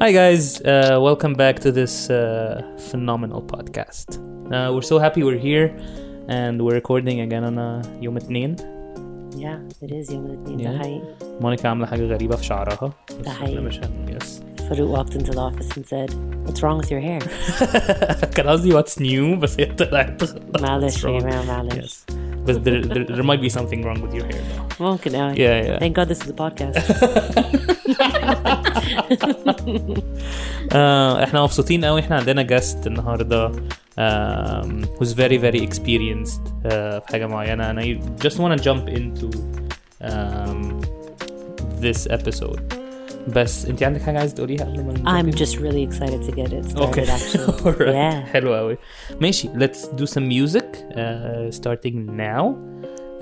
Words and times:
Hi, 0.00 0.13
guys. 0.13 0.61
Uh, 0.61 0.97
welcome 1.01 1.33
back 1.33 1.59
to 1.59 1.69
this 1.71 2.09
uh, 2.09 2.61
phenomenal 2.89 3.41
podcast. 3.41 4.17
Uh, 4.49 4.71
we're 4.73 4.81
so 4.81 4.97
happy 4.99 5.21
we're 5.21 5.37
here 5.37 5.75
and 6.29 6.61
we're 6.63 6.75
recording 6.75 7.19
again 7.19 7.43
on 7.43 7.57
uh, 7.57 7.83
يوم 8.01 8.17
اثنين. 8.17 8.55
Yeah, 9.35 9.59
it 9.83 9.91
is 9.91 10.11
يوم 10.11 10.25
الاثنين 10.25 10.59
Yeah. 10.59 10.71
ده 10.71 10.79
حقيقي. 10.79 11.01
مونيكا 11.41 11.69
عاملة 11.69 11.85
حاجة 11.85 12.01
غريبة 12.07 12.35
في 12.35 12.43
شعرها. 12.45 12.93
بس 13.09 13.15
ده 13.15 13.31
حقيقي. 13.31 13.49
إحنا 13.57 13.61
مش 13.67 13.79
هن- 13.79 14.17
yes. 14.19 14.25
Farouk 14.61 14.97
walked 14.97 15.13
into 15.15 15.31
the 15.31 15.39
office 15.39 15.77
and 15.77 15.85
said, 15.85 16.13
What's 16.47 16.61
wrong 16.63 16.77
with 16.81 16.91
your 16.91 17.01
hair? 17.01 17.19
كان 18.35 18.47
قصدي 18.47 18.71
what's 18.81 18.95
new 18.99 19.39
بس 19.39 19.59
هي 19.59 19.65
طلعت 19.65 20.23
معلش 20.61 21.01
What's 21.01 21.05
يا 21.05 21.09
wrong? 21.19 21.21
جماعة 21.21 21.43
معلش. 21.43 22.05
Yes. 22.09 22.11
But 22.46 22.64
there, 22.64 22.80
there, 22.80 23.04
there 23.04 23.26
might 23.30 23.40
be 23.40 23.48
something 23.58 23.80
wrong 23.84 24.00
with 24.04 24.14
your 24.14 24.26
hair 24.30 24.42
though. 24.50 24.84
ممكن 24.84 25.14
أوي. 25.14 25.34
Yeah, 25.34 25.66
yeah. 25.66 25.78
Thank 25.78 25.94
God 25.96 26.08
this 26.08 26.20
is 26.24 26.30
a 26.30 26.32
podcast. 26.32 26.76
آه، 30.72 31.24
احنا 31.24 31.42
مبسوطين 31.42 31.84
قوي 31.84 32.00
احنا 32.00 32.16
عندنا 32.16 32.42
جاست 32.42 32.86
النهارده 32.86 33.52
um, 33.52 34.86
who's 34.98 35.12
very 35.12 35.38
very 35.38 35.60
experienced 35.68 36.40
uh, 36.46 36.70
في 36.70 37.02
حاجه 37.12 37.26
معينه 37.26 37.72
and 37.72 37.78
I 37.78 38.00
just 38.26 38.36
want 38.38 38.58
to 38.58 38.64
jump 38.64 38.88
into 38.88 39.28
um, 40.00 40.80
this 41.80 42.06
episode 42.10 42.79
بس 43.28 43.66
انت 43.66 43.82
عندك 43.82 44.02
حاجه 44.02 44.18
عايزه 44.18 44.34
تقوليها 44.34 44.64
قبل 44.64 44.84
ما 44.84 44.94
I'm 44.94 45.24
نبدأ؟ 45.26 45.44
just 45.44 45.50
really 45.58 45.82
excited 45.92 46.22
to 46.30 46.36
get 46.36 46.52
it 46.52 46.70
started 46.70 46.76
اوكي 46.78 47.04
actually. 47.04 47.62
Alright. 47.66 47.94
Yeah. 47.94 48.14
حلو 48.32 48.54
قوي 48.54 48.78
ماشي 49.20 49.48
let's 49.48 49.86
do 50.00 50.06
some 50.06 50.28
music 50.28 50.64
uh, 50.90 51.58
starting 51.60 52.06
now 52.16 52.54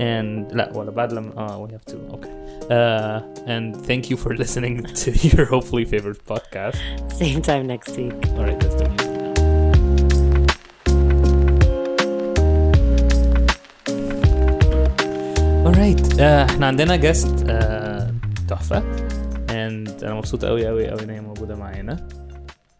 and 0.01 0.55
لا 0.55 0.73
ولا 0.75 0.91
بعد 0.91 1.13
لما 1.13 1.33
اه 1.39 1.67
we 1.69 1.71
have 1.73 1.93
to 1.93 1.97
okay 2.15 2.31
uh, 2.71 3.49
and 3.49 3.87
thank 3.87 4.11
you 4.11 4.17
for 4.17 4.37
listening 4.37 4.83
to 5.05 5.11
your 5.29 5.45
hopefully 5.45 5.85
favorite 5.85 6.21
podcast 6.35 6.77
Same 7.23 7.41
time 7.51 7.65
next 7.75 7.91
week. 8.01 8.15
All 8.37 8.45
right, 8.49 8.59
let's 8.63 8.77
do 8.81 8.85
music. 8.91 9.11
All 15.67 15.73
right, 15.73 16.01
uh, 16.19 16.21
احنا 16.51 16.67
عندنا 16.67 16.97
جاست 16.97 17.29
uh, 17.47 18.03
تحفة 18.49 18.83
أنا 20.04 20.14
مبسوط 20.14 20.46
قوي 20.46 20.68
قوي 20.68 20.88
قوي 20.90 21.04
إن 21.04 21.10
هي 21.10 21.22
موجودة 21.22 21.56
معانا. 21.56 22.08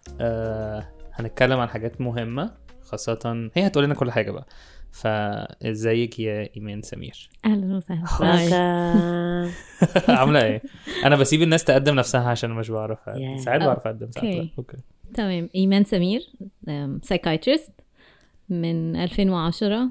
Uh, 0.08 0.84
هنتكلم 1.14 1.60
عن 1.60 1.70
حاجات 1.70 2.02
مهمة 2.02 2.52
خاصة 2.82 3.50
هي 3.56 3.68
هتقول 3.68 3.84
لنا 3.84 3.94
كل 3.94 4.12
حاجة 4.12 4.32
بقى. 4.32 4.46
فإزيك 4.92 6.20
يا 6.20 6.50
إيمان 6.58 6.82
سمير؟ 6.82 7.30
أهلا 7.46 7.78
وسهلا. 7.78 9.50
عاملة 10.20 10.44
إيه؟ 10.44 10.62
أنا 11.06 11.16
بسيب 11.16 11.42
الناس 11.42 11.64
تقدم 11.64 11.96
نفسها 11.96 12.30
عشان 12.30 12.50
مش 12.52 12.70
بعرف. 12.72 13.00
ساعات 13.40 13.62
بعرف 13.62 13.88
أقدم 13.88 14.12
ساعات. 14.12 14.48
okay. 14.58 14.78
تمام 15.14 15.50
إيمان 15.56 15.84
سمير 15.84 16.22
psychiatrist 17.02 17.72
من 18.50 18.96
2010 18.96 19.90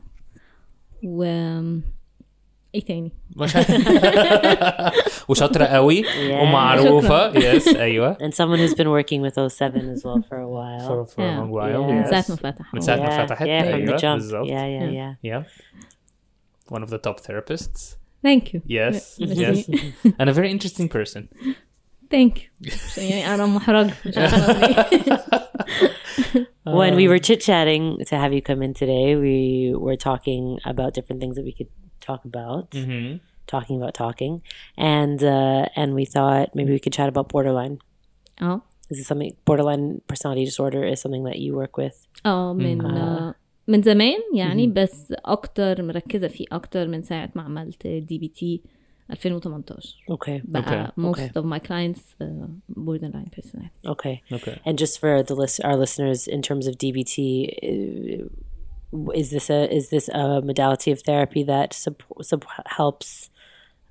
و 1.05 1.25
ايه 2.78 2.82
تاني 2.86 3.12
مش 3.36 3.54
وشاطرة 5.30 5.66
قوي 5.66 6.04
Yeah. 6.04 6.08
ومعروفة 6.42 7.38
يس 7.38 7.68
ايوه 7.76 8.18
And 8.18 8.34
someone 8.34 8.58
who's 8.60 8.74
been 8.76 8.90
working 8.90 9.22
with 9.22 9.36
07 9.36 9.90
as 9.90 10.04
well 10.04 10.22
for 10.30 10.38
a 10.38 10.50
while. 10.50 10.88
for, 10.88 11.06
for 11.16 11.22
a 11.22 11.36
long 11.40 11.52
while 11.52 11.82
Yeah. 11.82 11.92
من 11.92 12.04
yes. 12.04 12.10
ساعة 12.10 12.26
ما 12.30 12.36
فتح 12.36 12.74
من 12.74 12.82
ساعة 12.82 12.98
ما 12.98 13.06
yeah, 13.18 13.26
فتحت 13.26 13.42
yeah, 13.48 13.64
from 13.64 13.74
ايوه 13.74 13.98
the 13.98 14.00
jump. 14.02 14.14
بالظبط 14.16 14.48
Yeah, 14.48 14.52
yeah, 14.52 14.90
yeah. 15.00 15.32
yeah 15.32 16.76
one 16.76 16.84
of 16.84 16.90
the 16.90 16.98
top 17.10 17.20
therapists 17.20 17.96
ثانك 18.24 18.54
يو 18.56 18.62
yes 18.70 19.22
ميرسي. 19.22 19.72
yes 19.74 20.12
and 20.22 20.30
a 20.30 20.34
very 20.34 20.50
interesting 20.58 20.88
person 20.98 21.22
ثانك 22.12 22.38
يو 22.62 22.72
يعني 22.98 23.34
انا 23.36 23.46
محرجة 23.46 23.94
مش 24.06 24.18
عارفة 24.18 24.52
أقول 24.52 24.64
إيه. 25.04 25.18
When 26.66 26.96
we 26.96 27.08
were 27.12 27.20
chit 27.20 27.42
chatting 27.42 27.84
to 28.10 28.16
have 28.16 28.32
you 28.36 28.42
come 28.50 28.62
in 28.68 28.74
today, 28.74 29.08
we 29.28 29.38
were 29.86 29.98
talking 30.10 30.44
about 30.72 30.90
different 30.98 31.20
things 31.22 31.36
that 31.38 31.46
we 31.50 31.54
could 31.58 31.70
talk 32.08 32.22
about. 32.32 32.66
Mhm. 32.72 33.20
talking 33.56 33.78
about 33.82 33.94
talking, 34.06 34.34
and 34.78 35.20
uh, 35.38 35.64
and 35.80 35.90
we 36.00 36.06
thought 36.16 36.46
maybe 36.58 36.72
we 36.78 36.82
could 36.84 36.96
chat 37.00 37.08
about 37.14 37.28
borderline. 37.34 37.76
اه 38.42 38.62
Is 38.92 38.98
this 39.00 39.08
something 39.12 39.32
borderline 39.50 39.86
personality 40.12 40.46
disorder 40.52 40.82
is 40.92 40.98
something 41.04 41.24
that 41.30 41.38
you 41.44 41.52
work 41.62 41.74
with? 41.84 41.98
اه 42.26 42.54
من 42.54 42.86
آه، 42.86 43.36
من 43.68 43.82
زمان 43.82 44.20
يعني 44.36 44.68
بس 44.68 45.14
اكتر 45.26 45.82
مركزة 45.84 46.28
فيه 46.28 46.46
اكتر 46.52 46.88
من 46.88 47.04
ساعة 47.04 47.30
ما 47.36 47.42
عملت 47.42 47.88
دي 47.88 48.18
بي 48.18 48.28
تي 48.28 48.62
2018 49.12 49.96
Okay, 50.12 50.42
بقى 50.44 50.88
Okay. 50.88 51.02
most 51.02 51.20
Okay. 51.20 51.40
of 51.40 51.46
my 51.46 51.60
clients 51.60 52.02
uh, 52.22 52.48
borderline 52.88 53.30
personality 53.38 53.88
okay. 53.94 54.16
okay 54.32 54.56
And 54.66 54.78
just 54.84 55.00
for 55.02 55.14
the 55.30 55.36
list, 55.42 55.56
our 55.68 55.78
listeners, 55.84 56.20
in 56.36 56.42
terms 56.42 56.66
of 56.70 56.74
DBT, 56.84 57.18
uh, 57.70 58.26
is 59.22 59.28
this 59.36 59.48
a 59.50 59.60
is 59.78 59.86
this 59.96 60.06
a 60.22 60.42
modality 60.50 60.90
of 60.96 61.00
therapy 61.10 61.44
that 61.54 61.70
sup- 61.84 62.18
sup- 62.30 62.48
helps 62.80 63.10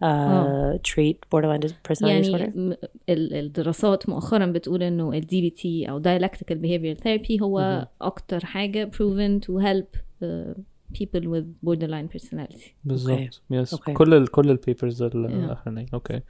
uh, 0.09 0.79
treat 0.91 1.17
borderline 1.31 1.61
dis- 1.61 1.75
personality 1.89 2.13
يعني 2.13 2.23
disorder? 2.47 2.57
م- 2.59 2.73
ال- 3.09 3.35
الدراسات 3.35 4.09
مؤخرا 4.09 4.47
بتقول 4.47 4.83
انه 4.83 5.13
ال 5.13 5.23
DBT 5.23 5.89
او 5.91 6.03
dialectical 6.03 6.55
behavior 6.57 7.01
therapy 7.05 7.43
هو 7.43 7.87
اكتر 8.01 8.45
حاجة 8.45 8.91
proven 8.97 9.41
to 9.47 9.53
help 9.63 9.97
uh, 10.25 10.55
people 11.01 11.21
with 11.35 11.47
borderline 11.67 12.09
personality 12.19 12.71
بالظبط 12.85 13.43
يس 13.51 13.75
Okay. 13.75 13.93
كل 13.93 14.15
ال 14.15 14.31
كل 14.31 14.51
البيبرز 14.51 15.03
الاخرانيه 15.03 15.87
اوكي 15.95 16.21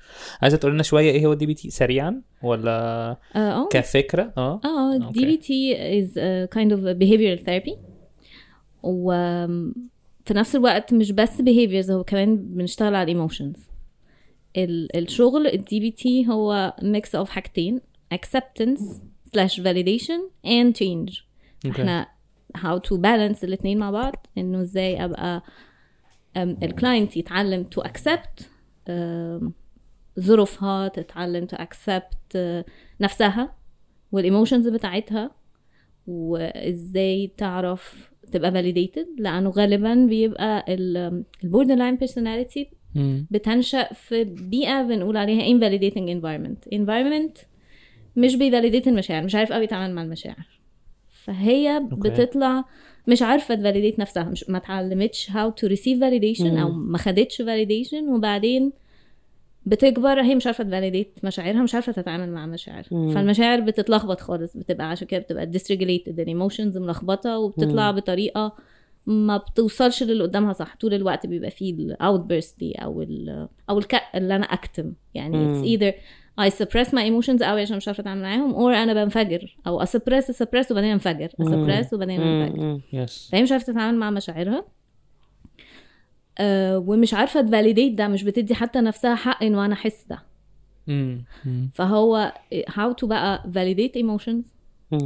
عايزه 0.43 0.57
تقول 0.57 0.73
لنا 0.73 0.83
شويه 0.83 1.11
ايه 1.11 1.27
هو 1.27 1.33
الدي 1.33 1.47
بي 1.47 1.55
تي 1.55 1.71
سريعا 1.71 2.23
ولا 2.43 2.71
اه 3.11 3.17
اه 3.37 3.69
كفكره 3.69 4.33
اه 4.37 4.61
اه 4.65 4.99
Okay. 4.99 5.13
DBT 5.15 5.49
is 6.01 6.17
a 6.17 6.49
kind 6.57 6.71
of 6.73 6.81
a 6.87 6.95
behavioral 7.03 7.45
therapy 7.47 7.77
و 8.88 9.12
في 10.26 10.34
نفس 10.34 10.56
الوقت 10.56 10.94
مش 10.94 11.12
بس 11.12 11.42
behaviors 11.42 11.92
هو 11.92 12.04
كمان 12.04 12.36
بنشتغل 12.38 12.96
على 12.96 13.14
emotions 13.28 13.60
ال 14.58 14.96
الشغل 14.98 15.48
ال 15.48 15.64
DBT 15.66 16.30
هو 16.30 16.76
mix 16.82 17.20
of 17.20 17.30
حاجتين 17.30 17.80
acceptance 18.16 18.82
slash 19.36 19.60
validation 19.60 20.22
and 20.46 20.74
change 20.80 21.28
Okay. 21.68 21.70
إحنا 21.70 22.08
how 22.58 22.80
to 22.80 22.92
balance 22.98 23.44
الاتنين 23.44 23.78
مع 23.78 23.92
بعض 23.92 24.28
إنه 24.38 24.62
إزاي 24.62 25.06
أبقى 25.06 25.44
ال 26.38 26.49
client 26.49 27.18
يتعلم 27.18 27.66
to 27.76 27.84
accept 27.84 28.44
um, 28.90 29.50
ظروفها 30.20 30.88
تتعلم 30.88 31.48
to 31.48 31.56
accept 31.58 32.36
uh, 32.36 32.70
نفسها 33.02 33.56
وال 34.12 34.23
emotions 34.23 34.68
بتاعتها 34.68 35.32
وإزاي 36.08 37.32
تعرف 37.38 38.12
تبقى 38.32 38.52
validated 38.52 39.08
لأنه 39.22 39.50
غالبا 39.50 39.96
بيبقى 39.96 40.66
ال 40.70 41.76
borderline 41.76 41.98
personality 41.98 42.66
مم. 42.96 43.28
بتنشأ 43.32 43.94
في 43.94 44.24
بيئة 44.24 44.82
بنقول 44.84 45.18
عليها 45.18 45.44
invalidating 45.60 45.94
environment 46.22 46.76
environment 46.80 47.46
مش 48.16 48.36
بي 48.36 48.46
validate 48.46 48.88
المشاعر 48.88 49.24
مش 49.24 49.36
عارف 49.36 49.52
قوي 49.54 49.64
يتعامل 49.64 49.96
مع 49.96 50.02
المشاعر 50.04 50.48
فهي 51.24 51.78
okay. 51.78 52.10
بتطلع 52.10 52.66
مش 53.08 53.22
عارفة 53.22 53.56
ت 53.56 53.61
validate 53.61 54.00
نفسها 54.00 54.24
مش 54.24 54.50
ما 54.50 54.58
اتعلمتش 54.58 55.30
how 55.30 55.50
to 55.62 55.70
receive 55.70 56.00
validation 56.00 56.46
أو 56.60 56.72
ما 56.72 56.98
خدتش 56.98 57.42
validation 57.42 58.04
وبعدين 58.16 58.72
بتكبر 59.68 60.22
هي 60.22 60.36
مش 60.36 60.46
عارفة 60.46 60.64
ت 60.64 60.70
validate 60.70 61.20
مشاعرها 61.24 61.62
مش 61.64 61.76
عارفة 61.76 61.92
تتعامل 61.92 62.30
مع 62.32 62.46
مشاعر 62.46 62.84
فالمشاعر 62.84 63.60
بتتلخبط 63.60 64.22
خالص 64.22 64.58
بتبقى 64.58 64.90
عشان 64.90 65.08
كده 65.08 65.20
بتبقى 65.20 65.52
dysregulated 65.54 66.20
ال 66.20 66.26
emotions 66.26 66.78
ملخبطة 66.78 67.38
وبتطلع 67.38 67.92
بطريقة 67.92 68.56
ما 69.06 69.38
بتوصلش 69.38 70.04
للي 70.04 70.24
قدامها 70.24 70.54
صح. 70.54 70.76
طول 70.76 70.94
الوقت 70.94 71.26
بيبقى 71.26 71.52
فيه 71.52 71.74
ال 71.74 72.20
outburst 72.20 72.60
دي 72.60 72.76
أو 72.76 73.02
ال 73.02 73.48
أو 73.70 73.78
الك 73.80 74.02
اللي 74.16 74.36
أنا 74.36 74.46
أكتم. 74.46 74.94
يعني 75.14 75.54
it's 75.54 75.66
either 75.80 75.94
I 76.42 76.50
suppress 76.54 76.88
my 76.88 77.02
emotions 77.10 77.44
قوي 77.44 77.62
عشان 77.62 77.78
مش 77.78 77.88
عارفة 77.88 78.02
أتعامل 78.02 78.22
معاهم 78.22 78.54
or 78.56 78.76
أنا 78.78 78.94
بنفجر. 78.94 79.58
أو 79.68 79.86
suppress 79.86 80.24
suppress 80.44 80.72
وبعدين 80.72 80.92
أنفجر. 80.92 81.28
Suppress 81.28 81.94
وبعدين 81.94 82.22
أنفجر. 82.22 82.82
yes 82.94 83.30
فهي 83.32 83.44
مش 83.44 83.52
عارفة 83.52 83.74
تتعامل 83.74 83.98
مع 83.98 84.10
مشاعرها. 84.10 84.66
آه 86.40 86.78
ومش 86.78 87.14
عارفة 87.14 87.42
ت 87.42 87.48
validate 87.48 87.94
ده 87.94 88.08
مش 88.08 88.24
بتدي 88.24 88.56
حتى 88.56 88.80
نفسها 88.82 89.16
حق 89.16 89.44
إنه 89.44 89.66
أنا 89.66 89.74
أحس 89.74 90.06
ده. 90.10 90.24
فهو 91.74 92.34
how 92.70 92.94
to 93.02 93.06
بقى 93.06 93.44
validate 93.54 94.00
emotions. 94.02 94.46
Mm. 94.96 95.04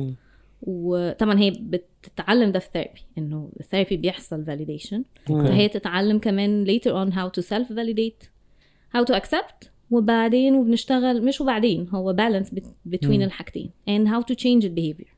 وطبعا 0.61 1.39
هي 1.39 1.51
بتتعلم 1.51 2.51
ده 2.51 2.59
في 2.59 2.69
therapy 2.73 3.01
إنه 3.17 3.49
الثيرابي 3.59 3.97
بيحصل 3.97 4.45
validation. 4.45 5.01
فهي 5.27 5.67
تتعلم 5.67 6.19
كمان 6.19 6.65
later 6.67 6.91
on 6.91 7.13
how 7.15 7.39
to 7.39 7.45
self 7.47 7.67
validate 7.67 8.27
how 8.97 9.03
to 9.13 9.17
accept 9.21 9.67
وبعدين 9.91 10.55
وبنشتغل 10.55 11.25
مش 11.25 11.41
وبعدين 11.41 11.87
هو 11.89 12.15
balance 12.15 12.47
bet- 12.47 12.91
between 12.95 13.05
الحاجتين 13.21 13.69
and 13.89 14.07
how 14.07 14.21
to 14.25 14.35
change 14.35 14.63
the 14.65 14.69
behavior. 14.79 15.11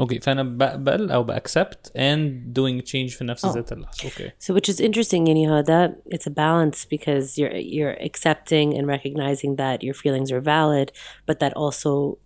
اوكي 0.00 0.18
فانا 0.20 0.42
بقبل 0.42 1.10
او 1.10 1.22
باكسبت 1.22 1.92
and 1.96 2.58
doing 2.58 2.82
change 2.88 3.16
في 3.18 3.24
نفس 3.24 3.44
آه. 3.44 3.52
ذات 3.54 3.72
اللحظه 3.72 4.04
اوكي 4.04 4.28
So, 4.28 4.54
which 4.54 4.68
is 4.74 4.80
interesting, 4.80 5.26
Yaniha, 5.26 5.64
that 5.66 5.90
it's 6.14 6.26
a 6.26 6.34
balance 6.34 6.84
because 6.94 7.38
you're 7.38 7.56
you're 7.76 7.96
accepting 8.08 8.68
and 8.78 8.86
recognizing 8.86 9.56
that 9.56 9.82
your 9.86 9.94
feelings 10.02 10.30
are 10.32 10.40
valid, 10.56 10.88
but 11.28 11.36
that 11.42 11.52
also 11.62 12.18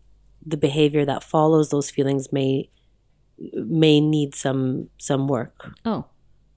the 0.52 0.56
behavior 0.68 1.04
that 1.12 1.20
follows 1.34 1.66
those 1.74 1.88
feelings 1.96 2.24
may 2.38 2.52
may 3.82 3.96
need 4.00 4.30
some 4.34 4.62
some 5.08 5.26
work 5.36 5.70
اه 5.86 6.04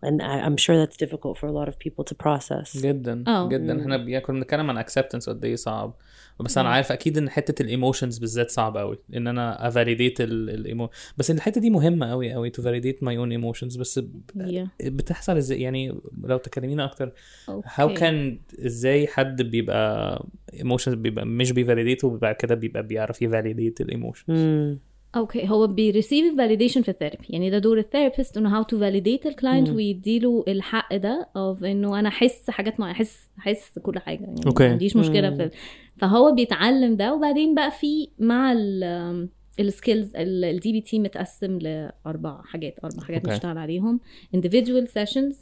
and 0.07 0.21
I, 0.21 0.35
i'm 0.47 0.57
sure 0.65 0.75
that's 0.85 0.97
difficult 1.05 1.33
for 1.39 1.47
a 1.47 1.55
lot 1.59 1.67
of 1.71 1.75
people 1.85 2.03
to 2.11 2.15
process 2.25 2.77
جدا 2.77 3.23
اه. 3.27 3.49
جدا 3.49 3.81
احنا 3.81 3.97
بي- 3.97 4.19
كنا 4.19 4.39
بنتكلم 4.39 4.69
عن 4.71 4.83
acceptance 4.83 5.25
قد 5.29 5.45
ايه 5.45 5.55
صعب 5.55 5.93
بس 6.42 6.58
أنا 6.58 6.68
عارف 6.68 6.92
أكيد 6.92 7.18
إن 7.18 7.30
حتة 7.30 7.62
الايموشنز 7.62 8.18
بالذات 8.18 8.50
صعب 8.50 8.76
قوي 8.76 8.98
إن 9.16 9.26
أنا 9.26 9.68
افاليديت 9.68 10.20
الايمو 10.20 10.90
بس 11.18 11.30
الحتة 11.30 11.60
دي 11.60 11.70
مهمة 11.70 12.10
قوي 12.10 12.32
قوي 12.32 12.50
to 12.50 12.62
validate 12.62 13.02
my 13.02 13.16
own 13.18 13.30
emotions 13.32 13.76
بس 13.76 13.98
ب- 13.98 14.22
yeah. 14.38 14.86
بتحصل 14.88 15.36
إزاي 15.36 15.60
يعني 15.60 15.94
لو 16.24 16.38
تكلمينا 16.38 16.84
أكتر 16.84 17.12
how 17.48 17.88
Okay. 17.90 17.98
كان 17.98 18.38
إزاي 18.66 19.06
حد 19.06 19.42
بيبقى 19.42 20.24
emotions 20.54 20.94
بيبقى 20.94 21.26
مش 21.26 21.52
بي 21.52 21.63
validate 21.63 22.04
وبعد 22.04 22.34
كده 22.34 22.54
بيبقى 22.54 22.82
بيعرف 22.86 23.22
ي 23.22 23.29
validate 23.29 23.80
ال 23.80 23.86
emotion 23.86 24.24
Mm. 24.26 24.89
okay 25.16 25.48
هو 25.48 25.66
بي 25.66 25.82
receive 25.82 26.36
validation 26.36 26.82
في 26.82 26.88
ال 26.88 26.93
therapy 26.93 27.26
يعني 27.30 27.50
ده 27.50 27.58
دور 27.58 27.78
ال 27.78 27.84
therapist 27.84 28.36
إنه 28.36 28.56
how 28.56 28.62
to 28.62 28.78
validate 28.78 29.26
ال 29.26 29.32
client 29.32 29.68
ويديله 29.70 30.44
الحق 30.48 30.96
ده 30.96 31.28
of 31.36 31.64
إنه 31.64 31.98
أنا 31.98 32.08
أحس 32.08 32.50
حاجات 32.50 32.80
معينه 32.80 32.96
أحس 32.96 33.18
أحس 33.38 33.78
كل 33.78 33.98
حاجة. 33.98 34.20
يعني 34.20 34.40
okay. 34.46 34.64
ما 34.64 34.70
عنديش 34.70 34.96
مشكلة 34.96 35.30
في 35.30 35.50
فهو 35.96 36.32
بيتعلم 36.32 36.96
ده 36.96 37.14
وبعدين 37.14 37.54
بقى 37.54 37.70
في 37.70 38.08
مع 38.18 38.52
ال 38.52 39.28
ال 39.60 40.12
skills 40.16 40.72
ال 40.72 40.80
DBT 40.80 40.98
متقسم 40.98 41.58
لأربع 41.58 42.42
حاجات 42.42 42.74
أربع 42.84 43.02
حاجات 43.02 43.20
okay. 43.20 43.30
بنشتغل 43.30 43.58
عليهم. 43.58 44.00
individual 44.36 44.86
sessions 44.86 45.36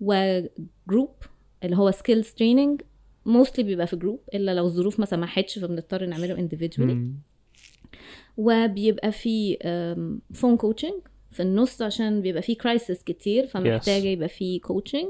و 0.00 0.18
group 0.18 1.10
اللي 1.64 1.76
هو 1.76 1.90
skills 1.90 2.28
training 2.30 2.82
mostly 3.26 3.64
بيبقى 3.64 3.86
في 3.86 3.96
group 3.96 4.20
إلا 4.34 4.54
لو 4.54 4.64
الظروف 4.66 5.00
ما 5.00 5.06
سمحتش 5.06 5.58
فبنضطر 5.58 6.06
نعمله 6.06 6.36
individually. 6.48 6.96
وبيبقى 8.36 9.12
في 9.12 9.56
phone 10.34 10.56
coaching 10.56 11.00
في 11.30 11.42
النص 11.42 11.82
عشان 11.82 12.20
بيبقى 12.22 12.42
في 12.42 12.54
crisis 12.54 13.02
كتير 13.02 13.46
فمحتاجة 13.46 14.02
Yes. 14.02 14.06
يبقى 14.06 14.28
في 14.28 14.58
coaching 14.58 15.08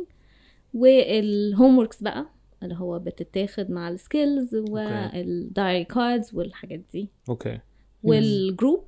وال 0.75 1.79
homeworks 1.79 2.03
بقى 2.03 2.27
اللي 2.63 2.75
هو 2.75 2.99
بتتاخد 2.99 3.71
مع 3.71 3.89
ال 3.89 3.98
skills 3.98 4.55
وال 4.55 4.92
diary 4.92 5.85
cards 5.85 6.35
والحاجات 6.35 6.81
دي. 6.93 7.09
okay 7.29 7.59
وال 8.03 8.26
group 8.26 8.85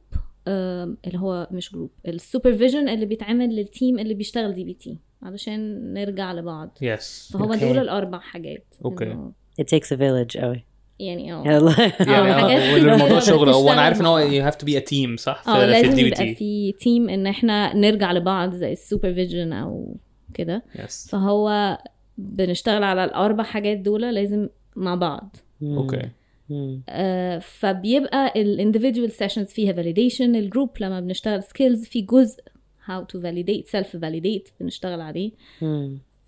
اللي 0.48 1.18
هو 1.18 1.48
مش 1.50 1.72
group 1.72 1.90
ال 2.08 2.15
supervision 2.15 2.88
اللي 2.88 3.06
بيتعمل 3.06 3.56
لل 3.56 3.70
team 3.70 3.98
اللي 3.98 4.14
بيشتغل 4.14 4.52
DBT 4.54 4.98
علشان 5.22 5.92
نرجع 5.94 6.32
لبعض. 6.32 6.78
yes 6.82 7.30
فهو 7.32 7.52
okay. 7.52 7.68
دول 7.68 7.78
الأربع 7.78 8.18
حاجات. 8.18 8.64
okay. 8.84 9.04
إنه 9.04 9.32
it 9.60 9.64
takes 9.64 9.88
a 9.88 9.96
village 9.98 10.40
قوي 10.40 10.64
يعني 11.00 11.32
آه. 11.32 11.44
يعني 11.44 12.30
آه، 12.32 12.50
آه 12.50 12.76
كتيرة 12.76 12.94
الموضوع 12.94 13.18
شغل. 13.18 13.48
هو 13.48 13.72
أنا 13.72 13.80
عارف 13.80 14.00
إن 14.00 14.06
هو. 14.06 14.18
you 14.18 14.42
have 14.42 14.54
to 14.56 14.66
be 14.66 14.76
a 14.78 14.80
team 14.80 15.16
صح؟ 15.16 15.42
آه 15.48 15.54
في, 15.54 15.60
في 15.60 15.66
لازم 15.66 16.06
يبقى 16.06 16.34
في 16.34 16.72
team 16.72 17.08
إن 17.08 17.26
إحنا 17.26 17.76
نرجع 17.76 18.12
لبعض 18.12 18.54
زي 18.54 18.72
ال 18.72 18.79
supervision 18.79 19.52
أو 19.52 19.96
كده. 20.34 20.62
yes 20.84 21.08
فهو 21.10 21.78
بنشتغل 22.18 22.82
على 22.82 23.04
الأربع 23.04 23.44
حاجات 23.44 23.78
دول 23.78 24.02
لازم 24.14 24.48
مع 24.76 24.94
بعض. 24.94 25.36
okay 25.62 26.08
Mm. 26.50 26.52
آه 26.88 27.38
فبيبقى 27.38 28.32
ال 28.36 28.43
individual 28.43 29.10
sessions 29.12 29.46
فيها 29.46 29.72
validation 29.72 30.36
ال 30.36 30.42
group 30.42 30.70
لما 30.80 31.00
بنشتغل 31.00 31.42
skills 31.42 31.84
في 31.84 32.00
جزء 32.00 32.40
how 32.88 33.00
to 33.12 33.20
validate 33.20 33.70
self 33.76 34.00
validate 34.00 34.50
بنشتغل 34.60 35.00
عليه. 35.00 35.30
Mm. 35.60 35.64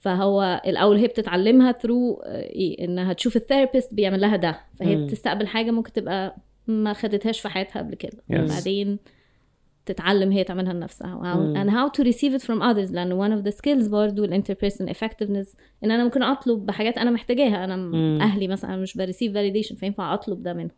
فهو 0.00 0.62
الأول 0.66 0.96
هي 0.96 1.06
بتتعلمها 1.06 1.72
through 1.72 2.22
إيه 2.24 2.84
إنها 2.84 3.12
تشوف 3.12 3.36
ال 3.36 3.42
therapist 3.42 3.94
بيعمل 3.94 4.20
لها 4.20 4.36
ده. 4.36 4.60
فهي 4.78 4.96
مم. 4.96 5.06
بتستقبل 5.06 5.46
حاجة 5.46 5.70
ممكن 5.70 5.92
تبقى 5.92 6.36
ما 6.66 6.92
خدتهاش 6.92 7.40
في 7.40 7.48
حياتها 7.48 7.80
قبل 7.80 7.94
كده. 7.94 8.18
Yes. 8.32 8.40
وبعدين 8.40 8.98
تتعلم 9.86 10.32
هي 10.32 10.44
تعملها 10.44 10.72
لنفسها. 10.72 11.54
And 11.54 11.70
how 11.70 12.00
to 12.00 12.04
receive 12.06 12.40
it 12.40 12.42
from 12.46 12.60
others 12.62 12.92
لأن 12.92 13.12
one 13.28 13.40
of 13.42 13.50
the 13.50 13.56
skills 13.56 13.88
برضو 13.88 14.24
ال 14.24 14.42
interpersonal 14.42 14.90
effectiveness 14.90 15.56
إن 15.84 15.90
أنا 15.90 16.04
ممكن 16.04 16.22
أطلب 16.22 16.66
بحاجات 16.66 16.98
أنا 16.98 17.10
محتاجاها. 17.10 17.64
أنا 17.64 17.76
مم. 17.76 18.18
أهلي 18.22 18.48
مثلا 18.48 18.76
مش 18.76 18.96
بريسيف 18.96 19.32
validation 19.32 19.74
فينفع 19.76 20.14
أطلب 20.14 20.42
ده 20.42 20.52
منهم؟ 20.52 20.70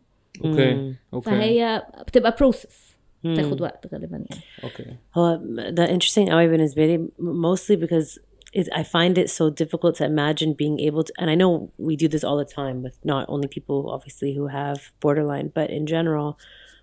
أوكي 0.45 0.93
أوكي 1.13 1.29
فهي 1.29 1.83
بتبقى 2.07 2.35
process. 2.43 2.93
Mm. 3.25 3.35
تاخد 3.35 3.61
وقت 3.61 3.93
غالبا 3.93 4.17
يعني. 4.29 4.43
أوكي 4.63 4.85
هو 5.15 5.39
ده 5.69 5.87
interesting 5.87 6.29
قوي 6.29 6.47
بالنسبة 6.47 6.85
لي 6.85 7.07
mostly 7.19 7.77
because 7.87 8.19
it, 8.52 8.66
I 8.80 8.82
find 8.82 9.18
it 9.18 9.28
so 9.30 9.44
difficult 9.50 9.96
to 9.96 10.04
imagine 10.14 10.54
being 10.54 10.76
able 10.88 11.02
to 11.04 11.12
and 11.20 11.28
I 11.30 11.34
know 11.34 11.50
we 11.88 11.94
do 11.96 12.08
this 12.08 12.24
all 12.24 12.38
the 12.44 12.50
time 12.60 12.82
with 12.82 12.96
not 13.04 13.24
only 13.28 13.48
people 13.48 13.90
obviously 13.96 14.30
who 14.36 14.46
have 14.48 14.78
borderline 15.00 15.48
but 15.58 15.68
in 15.78 15.84
general 15.86 16.38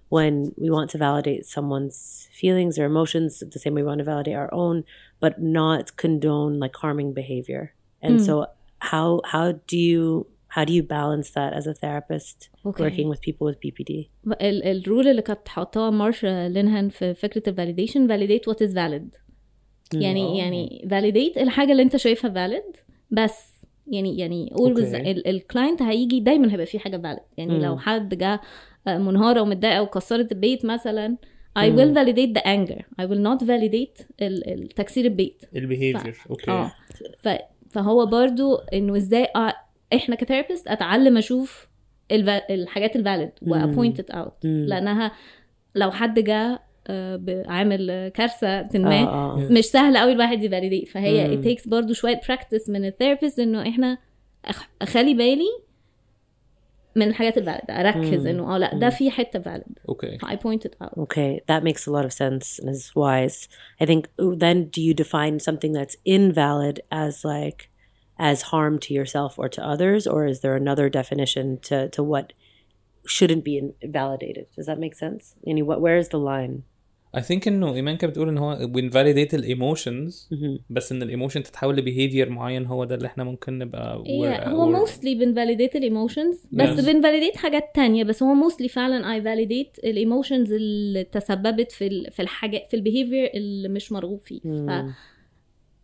when 0.10 0.34
we 0.58 0.70
want 0.70 0.92
to 0.92 0.98
validate 1.00 1.46
someone's 1.46 2.30
feelings 2.32 2.78
or 2.80 2.86
emotions 2.86 3.42
the 3.56 3.60
same 3.64 3.74
way 3.76 3.82
we 3.82 3.88
want 3.88 4.00
to 4.00 4.04
validate 4.14 4.36
our 4.36 4.54
own 4.54 4.84
but 5.20 5.42
not 5.42 5.96
condone 5.98 6.60
like 6.60 6.76
harming 6.76 7.14
behavior 7.14 7.74
and 8.02 8.24
so 8.28 8.34
how 8.92 9.22
how 9.34 9.46
do 9.72 9.78
you 9.78 10.28
how 10.56 10.64
do 10.64 10.72
you 10.72 10.84
balance 10.84 11.32
that 11.32 11.52
as 11.54 11.66
a 11.68 11.74
therapist 11.74 12.38
Okay. 12.70 12.84
working 12.84 13.08
with 13.10 13.20
people 13.28 13.46
with 13.50 13.60
BPD 13.60 13.92
ال- 14.42 14.64
الرول 14.64 15.08
اللي 15.08 15.22
كانت 15.22 15.48
حاطاها 15.48 15.90
مارشا 15.90 16.48
لينهان 16.50 16.90
في 16.90 17.14
فكره 17.14 17.50
الفاليديشن 17.50 18.08
validate 18.08 18.42
what 18.52 18.68
is 18.68 18.74
valid 18.74 19.08
يعني 19.95 20.39
يعني 20.39 20.89
validate 20.91 21.39
الحاجة 21.39 21.73
اللي 21.73 21.83
انت 21.83 21.97
شايفها 21.97 22.49
valid. 22.49 22.77
بس 23.11 23.61
يعني 23.87 24.19
يعني 24.19 24.53
okay. 24.59 25.11
ال 25.31 25.38
client 25.38 25.83
هيجي 25.83 26.21
دايما 26.21 26.53
هيبقى 26.53 26.67
في 26.67 26.79
حاجة 26.79 26.97
valid. 26.97 27.21
يعني 27.37 27.59
لو 27.59 27.79
حد 27.79 28.15
جه 28.19 28.41
آه، 28.89 28.99
منهارة 28.99 29.41
ومتضايقة 29.43 29.83
وكسرت 29.83 30.33
البيت 30.33 30.65
مثلا 30.65 31.17
I 31.59 31.63
will 31.63 31.95
validate 31.95 32.33
the 32.39 32.43
anger. 32.45 32.81
I 33.03 33.05
will 33.07 33.23
not 33.29 33.45
validate 33.47 34.05
ال- 34.23 34.51
ال- 34.53 34.69
تكسير 34.69 35.05
البيت. 35.05 35.43
ال 35.57 35.64
behavior 35.64 36.17
okay. 36.31 36.51
آه. 36.51 36.73
ف... 37.19 37.29
فهو 37.71 38.07
برضو 38.07 38.55
إنه 38.57 38.97
إزاي 38.97 39.25
أ... 39.37 39.53
إحنا 39.95 40.15
ك 40.17 40.22
therapist 40.22 40.69
أتعلم 40.69 41.17
أشوف 41.17 41.69
الف... 42.11 42.29
الحاجات 42.29 42.97
ال 42.97 43.03
valid 43.03 43.31
وأ 43.43 43.62
point 43.62 44.11
out 44.11 44.45
لأنها 44.45 45.13
لو 45.75 45.91
حد 45.91 46.19
جه 46.21 46.35
آه، 46.53 46.61
عامل 47.49 48.09
كارثه 48.09 48.69
ما 48.75 49.01
آه، 49.01 49.35
آه. 49.35 49.49
مش 49.51 49.65
سهل 49.65 49.97
قوي 49.99 50.13
الواحد 50.13 50.43
ي 50.43 50.48
validate 50.48 50.89
فهي 50.89 51.37
it 51.37 51.45
takes 51.45 51.69
برضو 51.69 51.93
شوية 51.93 52.21
practice 52.29 52.69
من 52.69 52.85
ال 52.85 52.90
therapist 52.90 53.39
انه 53.39 53.69
إحنا 53.69 53.99
أخ... 54.45 54.69
اخلي 54.83 55.15
بالي 55.15 55.49
من 56.97 57.09
الحاجات 57.09 57.39
الفاليد 57.39 57.71
اركز 57.71 58.27
انه 58.27 58.55
آه 58.55 58.59
لا 58.59 58.75
ده 58.75 58.91
في 58.91 59.11
حتة 59.11 59.41
فاليد 59.41 59.79
أوكي 59.89 60.19
I 60.19 60.37
point 60.37 60.65
it 60.65 60.75
out 60.83 60.99
Okay, 60.99 61.41
that 61.47 61.63
makes 61.63 61.87
a 61.87 61.91
lot 61.91 62.05
of 62.05 62.13
sense 62.13 62.59
and 62.59 62.71
is 62.71 62.93
wise. 62.97 63.49
I 63.81 63.87
think 63.87 64.09
then 64.19 64.59
do 64.75 64.81
you 64.83 64.95
define 64.95 65.39
something 65.39 65.73
that's 65.73 65.97
invalid 66.05 66.81
as 66.91 67.25
like 67.25 67.71
as 68.19 68.43
harm 68.53 68.79
to 68.79 68.93
yourself 68.99 69.39
or 69.39 69.49
to 69.49 69.61
others, 69.73 70.07
or 70.07 70.27
is 70.27 70.41
there 70.41 70.57
another 70.57 70.87
definition 71.01 71.47
to 71.69 71.77
to 71.97 72.03
what 72.13 72.27
shouldn't 73.07 73.45
be 73.51 73.57
invalidated? 73.83 74.47
Does 74.57 74.67
that 74.67 74.79
make 74.79 74.95
sense? 74.95 75.23
Any 75.47 75.63
what 75.63 75.81
where 75.81 75.99
is 76.03 76.09
the 76.15 76.19
line? 76.19 76.65
I 77.17 77.21
think 77.21 77.49
إنه 77.49 77.75
إيمان 77.75 77.97
كانت 77.97 78.13
بتقول 78.13 78.29
إن 78.29 78.39
هو 78.39 78.67
بنفاليديت 78.67 79.35
الايموشنز 79.35 80.31
بس 80.71 80.93
إن 80.93 81.03
الايموشن 81.03 81.43
تتحول 81.43 81.77
لبيهيفير 81.77 82.31
معين 82.31 82.67
هو 82.67 82.85
ده 82.85 82.95
اللي 82.95 83.07
إحنا 83.07 83.25
ممكن 83.25 83.59
نبقى 83.59 84.05
yeah, 84.05 84.49
هو 84.49 84.69
mostly 84.71 85.15
بن 85.15 85.27
validate 85.27 85.77
ال 85.77 85.85
emotions 85.85 86.47
بس 86.53 86.69
Yes. 86.69 86.87
بن 86.87 86.97
validate 86.97 87.37
حاجات 87.37 87.71
تانية 87.75 88.05
بس 88.05 88.23
هو 88.23 88.35
mostly 88.35 88.69
فعلا 88.69 89.13
I 89.15 89.23
validate 89.23 89.77
ال 89.85 89.92
emotions 89.92 90.53
اللي 90.53 91.05
تسببت 91.05 91.73
في 91.73 92.11
في 92.11 92.23
الحاجة 92.23 92.67
في 92.71 92.75
ال 92.77 92.83
behavior 92.83 93.31
اللي 93.35 93.69
مش 93.69 93.93
مرغوب 93.93 94.21
فيه. 94.21 94.41
ف 94.41 94.85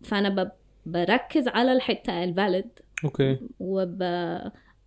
فأنا 0.02 0.28
ب... 0.28 0.50
بركز 0.86 1.48
على 1.48 1.72
الحتة 1.72 2.24
ال 2.24 2.31
valid 2.31 2.68
okay 3.04 3.36
وب 3.60 4.02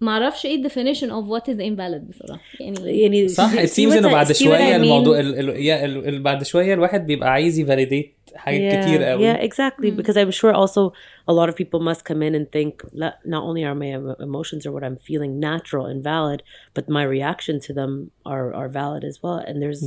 ما 0.01 0.11
اعرفش 0.13 0.47
ايه 0.47 0.63
definition 0.69 1.07
of 1.11 1.25
what 1.29 1.55
is 1.55 1.59
invalid 1.59 2.09
بصراحه 2.11 2.43
يعني 2.61 3.01
يعني 3.03 3.29
صح 3.29 3.53
see 3.55 3.59
it 3.59 3.71
seems 3.71 3.93
what 3.93 3.97
انه 3.97 4.09
I- 4.09 4.13
بعد 4.13 4.27
see 4.27 4.31
what 4.31 4.39
I 4.39 4.43
شويه 4.43 4.59
mean? 4.73 4.81
الموضوع 4.81 5.21
ال 5.21 5.39
ال 5.51 5.65
يا 5.67 5.85
ال 5.85 6.09
ال 6.09 6.23
بعد 6.23 6.43
شويه 6.45 6.75
الواحد 6.75 7.07
بيبقى 7.07 7.31
عايز 7.33 7.59
يفاليديت 7.59 8.15
حاجات 8.35 8.83
كتير 8.85 9.03
قوي 9.03 9.35
Yeah, 9.35 9.39
exactly. 9.49 9.91
Because 10.01 10.17
I'm 10.17 10.31
sure 10.41 10.53
also 10.53 10.93
a 11.31 11.33
lot 11.33 11.49
of 11.49 11.55
people 11.57 11.81
must 11.91 12.03
come 12.11 12.23
in 12.29 12.35
and 12.39 12.47
think 12.57 12.73
"La- 13.03 13.19
not 13.35 13.43
only 13.49 13.63
are 13.69 13.77
my 13.85 13.91
em- 13.99 14.17
emotions 14.29 14.63
or 14.67 14.71
what 14.77 14.83
I'm 14.89 14.99
feeling 15.11 15.33
natural 15.51 15.85
and 15.93 15.99
valid, 16.13 16.41
but 16.77 16.85
my 16.99 17.05
reaction 17.17 17.55
to 17.67 17.71
them 17.79 17.93
are 18.35 18.47
are 18.61 18.71
valid 18.83 19.03
as 19.11 19.17
well. 19.25 19.39
And 19.49 19.55
there's, 19.63 19.83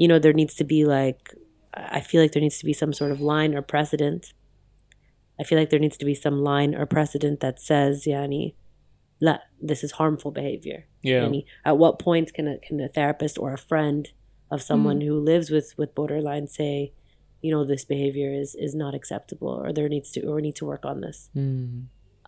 you 0.00 0.06
know, 0.10 0.18
there 0.24 0.36
needs 0.40 0.54
to 0.60 0.64
be 0.74 0.80
like, 0.98 1.22
I 1.98 2.00
feel 2.08 2.20
like 2.22 2.32
there 2.34 2.44
needs 2.48 2.58
to 2.62 2.66
be 2.72 2.76
some 2.82 2.92
sort 3.00 3.10
of 3.14 3.18
line 3.34 3.50
or 3.56 3.62
precedent. 3.74 4.22
I 5.40 5.42
feel 5.48 5.58
like 5.60 5.70
there 5.72 5.84
needs 5.86 5.98
to 6.02 6.06
be 6.12 6.16
some 6.26 6.36
line 6.52 6.70
or 6.78 6.84
precedent 6.98 7.36
that 7.44 7.56
says, 7.70 7.94
yani, 8.16 8.42
la, 9.22 9.38
this 9.60 9.82
is 9.84 9.92
harmful 9.92 10.30
behavior. 10.30 10.86
Yeah. 11.02 11.22
Yani, 11.24 11.44
at 11.64 11.78
what 11.78 11.98
point 11.98 12.32
can 12.34 12.46
a, 12.48 12.58
can 12.58 12.80
a 12.80 12.88
therapist 12.88 13.38
or 13.38 13.52
a 13.52 13.58
friend 13.58 14.08
of 14.50 14.62
someone 14.62 15.00
who 15.02 15.18
lives 15.18 15.50
with, 15.50 15.74
with 15.76 15.94
borderline 15.94 16.46
say, 16.46 16.92
you 17.42 17.50
know, 17.52 17.64
this 17.64 17.84
behavior 17.84 18.32
is, 18.32 18.54
is 18.54 18.74
not 18.74 18.94
acceptable 18.94 19.48
or 19.48 19.72
there 19.72 19.88
needs 19.88 20.10
to, 20.12 20.26
or 20.26 20.36
we 20.36 20.42
need 20.42 20.56
to 20.56 20.64
work 20.64 20.84
on 20.84 21.00
this. 21.00 21.28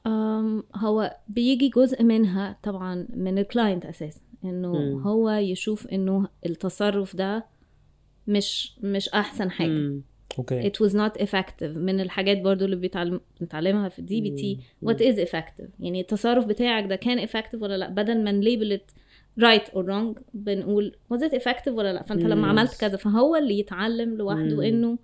um, 0.04 0.64
هو 0.74 1.16
بيجي 1.28 1.68
جزء 1.68 2.02
منها 2.02 2.58
طبعا 2.62 3.06
من 3.14 3.38
الكلاينت 3.38 3.86
اساسا 3.86 4.20
انه 4.44 4.72
مم. 4.72 5.02
هو 5.02 5.30
يشوف 5.30 5.86
انه 5.86 6.28
التصرف 6.46 7.16
ده 7.16 7.46
مش 8.26 8.78
مش 8.82 9.08
احسن 9.08 9.50
حاجه 9.50 9.68
مم. 9.68 10.02
أوكي. 10.37 10.69
It 10.69 10.73
was 10.73 10.91
not 10.91 11.21
effective. 11.21 11.63
من 11.63 11.99
الحاجات 11.99 12.41
برضو 12.41 12.65
اللي 12.65 12.75
بيتعلم 12.75 13.21
بنتعلمها 13.41 13.89
في 13.89 13.99
ال 13.99 14.21
DBT 14.21 14.59
what 14.85 14.97
is 14.97 15.29
effective 15.29 15.69
يعني 15.79 16.01
التصرف 16.01 16.45
بتاعك 16.45 16.85
ده 16.85 16.95
كان 16.95 17.27
effective 17.27 17.61
ولا 17.61 17.77
لأ؟ 17.77 17.89
بدل 17.89 18.23
ما 18.23 18.31
ن 18.31 18.39
label 18.39 18.79
it 18.79 18.93
right 19.43 19.67
or 19.73 19.83
wrong 19.85 20.21
بنقول 20.33 20.95
was 21.13 21.17
it 21.17 21.31
effective 21.31 21.67
ولا 21.67 21.93
لأ؟ 21.93 22.03
فأنت 22.03 22.23
لما. 22.23 22.47
عملت 22.47 22.81
كذا 22.81 22.97
فهو 22.97 23.35
اللي 23.35 23.59
يتعلم 23.59 24.15
لوحده 24.17 24.67
إنه 24.67 24.97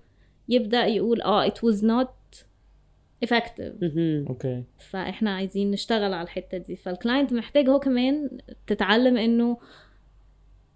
يبدأ 0.50 0.86
يقول 0.86 1.22
آه 1.22 1.48
it 1.50 1.54
was 1.54 1.82
not 1.82 2.08
effective. 3.26 3.84
okay. 4.30 4.64
فإحنا 4.78 5.36
عايزين 5.36 5.72
نشتغل 5.72 6.14
على 6.14 6.24
الحتة 6.24 6.58
دي. 6.58 6.76
فال 6.76 6.90
client 6.90 7.34
محتاج 7.34 7.70
هو 7.70 7.80
كمان 7.80 8.30
تتعلم 8.68 9.18
إنه 9.18 9.58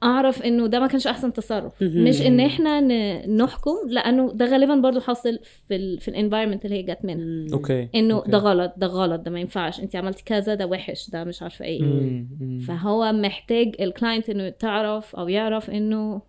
أعرف 0.03 0.41
إنه 0.43 0.67
ده 0.67 0.79
ما 0.79 0.87
كانش 0.87 1.07
أحسن 1.07 1.33
تصرف. 1.33 1.73
مش 1.81 2.21
إن 2.21 2.39
إحنا 2.39 2.79
ن- 2.81 3.37
نحكم 3.37 3.75
لأنه 3.89 4.31
ده 4.33 4.45
غالبا 4.45 4.75
برضو 4.75 4.99
حاصل 4.99 5.39
في 5.67 5.75
ال 5.75 5.99
في 5.99 6.07
ال 6.07 6.12
environment 6.12 6.65
اللي 6.65 6.75
هي 6.77 6.83
جت 6.83 6.99
منها. 7.03 7.53
okay 7.53 7.89
إنه. 7.95 8.23
ده 8.27 8.37
غلط 8.37 8.73
ده 8.77 8.87
غلط 8.87 9.21
ده 9.21 9.31
ما 9.31 9.39
ينفعش. 9.39 9.79
انت 9.79 9.95
عملتي 9.95 10.23
كذا 10.23 10.53
ده 10.55 10.67
وحش 10.67 11.09
ده 11.09 11.23
مش 11.23 11.41
عارفة 11.41 11.65
إيه. 11.65 12.23
فهو 12.67 13.11
محتاج 13.11 13.75
ال 13.79 13.86
client 13.86 14.29
إنه 14.29 14.49
تعرف 14.49 15.15
أو 15.15 15.27
يعرف 15.29 15.69
إنه 15.69 16.21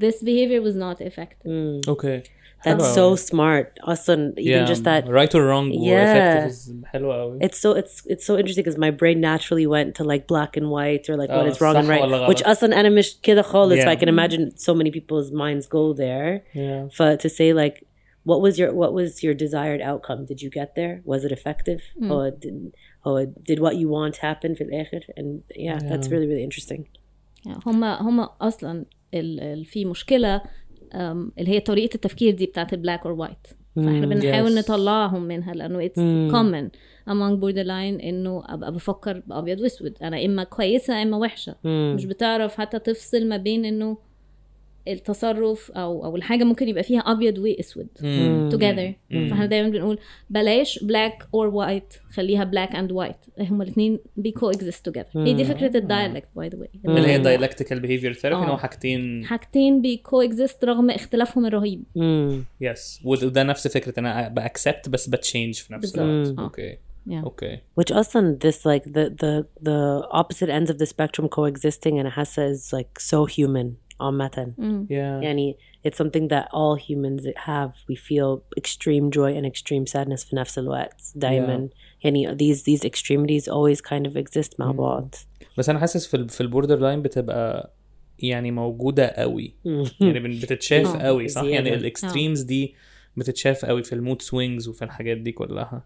this 0.00 0.14
behavior 0.24 0.62
was 0.66 0.74
not 0.76 1.06
effective. 1.06 1.48
أوكي. 1.88 2.22
That's 2.63 2.67
حلوة 2.67 2.95
so 2.95 2.97
أوي. 2.97 3.17
smart. 3.17 3.67
Awesome. 3.83 4.33
Even 4.37 4.65
Yeah, 4.65 4.65
just 4.73 4.83
that. 4.83 5.03
right 5.07 5.33
or 5.35 5.43
wrong 5.49 5.71
و 5.71 5.83
Yeah. 5.85 6.03
effective 6.07 6.51
is 6.51 6.73
حلوة 6.85 7.15
قوي 7.21 7.39
It's 7.43 7.57
so 7.59 7.71
it's 7.81 7.95
it's 8.13 8.25
so 8.25 8.37
interesting 8.37 8.63
because 8.65 8.77
my 8.87 8.91
brain 8.91 9.19
naturally 9.21 9.67
went 9.67 9.89
to 9.99 10.03
like 10.03 10.23
black 10.27 10.57
and 10.57 10.67
white 10.75 11.05
or 11.09 11.15
like 11.21 11.29
what 11.37 11.45
Oh, 11.45 11.51
is 11.51 11.61
wrong 11.61 11.75
and 11.75 11.85
صح 11.87 11.89
right, 11.89 12.01
ولا 12.01 12.27
which 12.27 12.41
غلط. 12.43 12.47
أصلا 12.47 12.79
أنا 12.79 12.89
مش 12.89 13.19
كده 13.23 13.41
خالص. 13.41 13.79
So 13.79 13.87
I 13.87 13.91
Yeah. 13.95 13.99
can 13.99 14.09
imagine 14.09 14.51
so 14.57 14.73
many 14.73 14.91
people's 14.91 15.31
minds 15.31 15.65
go 15.67 15.93
there. 15.93 16.41
yeah. 16.55 16.87
But 16.99 17.19
to 17.23 17.29
say 17.29 17.53
like, 17.53 17.77
what 18.29 18.39
was 18.45 18.53
your 18.59 18.69
what 18.81 18.91
was 18.99 19.09
your 19.25 19.33
desired 19.45 19.81
outcome? 19.91 20.19
Did 20.31 20.39
you 20.43 20.49
get 20.59 20.69
there? 20.79 20.95
Was 21.11 21.21
it 21.27 21.31
effective? 21.39 21.81
Or 22.13 22.23
did 22.43 22.55
or 23.07 23.17
did 23.49 23.59
what 23.65 23.73
you 23.81 23.87
want 23.97 24.15
happen 24.27 24.53
في 24.55 24.61
الآخر? 24.63 24.99
And 25.17 25.27
yeah, 25.55 25.79
that's 25.89 26.07
really 26.11 26.27
really 26.31 26.43
interesting. 26.49 26.81
يعني 27.45 27.59
هم 27.65 27.83
هم 27.83 28.19
اصلا 28.41 28.85
ال 29.13 29.39
ال 29.39 29.65
في 29.65 29.85
مشكله 29.85 30.35
أم، 30.35 30.41
اللي 30.94 31.50
هي 31.50 31.60
طريقة 31.60 31.94
التفكير 31.94 32.34
دي 32.34 32.46
بتاعت 32.46 32.72
ال 32.72 32.78
black 32.78 33.06
or 33.06 33.12
white 33.12 33.46
فإحنا 33.76 34.06
بنحاول 34.06 34.54
yes. 34.54 34.58
نطلعهم 34.58 35.22
منها 35.22 35.54
لأنه 35.54 35.84
it's 35.84 35.98
common 36.32 36.68
among 37.08 37.40
borderline 37.42 38.04
إنه 38.04 38.42
أبقى 38.46 38.72
بفكر 38.72 39.22
بأبيض 39.26 39.60
وأسود. 39.60 39.94
أنا 40.02 40.24
إما 40.24 40.44
كويسة 40.44 41.02
إما 41.02 41.16
وحشة. 41.16 41.54
مش 41.64 42.04
بتعرف 42.04 42.54
حتى 42.54 42.78
تفصل 42.78 43.28
ما 43.28 43.36
بين 43.36 43.64
إنه 43.64 43.98
التصرف 44.88 45.70
أو 45.70 46.04
أو 46.04 46.16
الحاجة 46.16 46.44
ممكن 46.44 46.68
يبقى 46.68 46.82
فيها 46.82 47.00
أبيض 47.00 47.38
وأسود 47.38 47.86
together. 48.54 49.14
فاحنا 49.30 49.46
دايما 49.46 49.68
بنقول 49.68 49.98
بلاش 50.30 50.78
black 50.78 51.22
or 51.22 51.52
white 51.52 52.14
خليها 52.14 52.50
black 52.54 52.70
and 52.70 52.90
white. 52.92 53.40
هما 53.50 53.64
الاثنين 53.64 53.98
بي 54.16 54.34
coexist 54.38 54.90
together. 54.90 55.16
هي 55.16 55.34
دي 55.34 55.44
فكرة 55.44 55.76
ال 55.76 55.81
dialectic 55.81 56.28
by 56.36 56.48
the 56.48 56.58
way 56.58 56.68
اللي 56.84 57.08
هي 57.08 57.38
dialectical 57.38 57.76
behavior 57.82 58.18
therapy 58.20 58.24
آه. 58.24 58.44
إن 58.44 58.48
هو 58.48 58.56
حاجتين 58.56 59.24
حاجتين 59.24 59.82
بي 59.82 60.02
coexist 60.08 60.64
رغم 60.64 60.90
اختلافهم 60.90 61.46
الرهيب. 61.46 61.84
يس 62.60 63.00
وده 63.04 63.42
نفس 63.42 63.68
فكرة 63.68 64.00
إن 64.00 64.06
أنا 64.06 64.28
باكسبت 64.28 64.88
بس 64.88 65.08
بتشينج 65.08 65.54
في 65.54 65.72
نفس. 65.72 65.98
الوقت. 65.98 66.38
آه. 66.38 66.42
أوكي 66.42 66.78
Yeah. 67.08 67.24
أوكي 67.24 67.58
Which 67.80 67.92
also 67.92 68.20
this 68.44 68.58
like 68.64 68.84
the 68.84 69.04
the 69.22 69.32
the 69.68 70.06
opposite 70.20 70.48
ends 70.48 70.70
of 70.70 70.76
the 70.78 70.86
spectrum 70.86 71.28
coexisting 71.28 71.98
and 72.00 72.06
حاسة 72.06 72.54
is 72.54 72.60
like 72.72 73.00
so 73.00 73.26
human. 73.26 73.66
عامة. 74.02 74.52
yeah. 74.88 75.24
يعني 75.24 75.56
it's 75.88 75.96
something 75.96 76.28
that 76.28 76.46
all 76.52 76.76
humans 76.76 77.26
have. 77.36 77.70
We 77.90 77.96
feel 77.96 78.42
extreme 78.60 79.10
joy 79.10 79.32
and 79.38 79.46
extreme 79.46 79.86
sadness 79.86 80.24
في 80.26 80.36
نفس 80.36 80.58
الوقت. 80.58 81.02
دايما. 81.14 81.68
يعني 82.04 82.36
these 82.36 82.58
these 82.58 82.84
extremities 82.88 83.44
always 83.44 83.80
kind 83.80 84.06
of 84.06 84.16
exist 84.16 84.50
مع 84.58 84.70
بعض. 84.72 85.14
بس 85.58 85.68
أنا 85.68 85.78
حاسس 85.78 86.06
في 86.06 86.16
ال 86.16 86.28
في 86.28 86.40
ال 86.40 86.78
borderline 86.78 87.02
بتبقى 87.02 87.72
يعني 88.18 88.50
موجودة 88.50 89.06
قوي. 89.06 89.54
يعني 90.00 90.20
بتتشاف 90.20 90.96
آه. 90.96 90.98
قوي 90.98 91.28
صح؟ 91.28 91.42
يعني. 91.42 91.74
ال 91.74 91.82
extremes 91.82 92.42
دي 92.42 92.74
بتتشاف 93.16 93.64
قوي 93.64 93.82
في 93.82 93.92
ال 93.92 93.98
mood 93.98 94.22
swings 94.22 94.68
وفي 94.68 94.84
الحاجات 94.84 95.16
دي 95.16 95.32
كلها. 95.32 95.84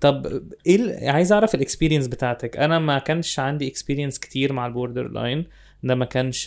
طب 0.00 0.42
إيه 0.66 1.10
عايز 1.10 1.32
أعرف 1.32 1.54
ال 1.54 1.59
experience 1.59 2.06
بتاعتك. 2.06 2.56
أنا 2.56 2.78
ما 2.78 2.98
كانش 2.98 3.38
عندي 3.38 3.68
experience 3.68 4.18
كتير 4.18 4.52
مع 4.52 4.66
ال 4.66 5.08
borderline 5.08 5.44
ده 5.83 5.95
ما 5.95 6.05
كانش 6.05 6.45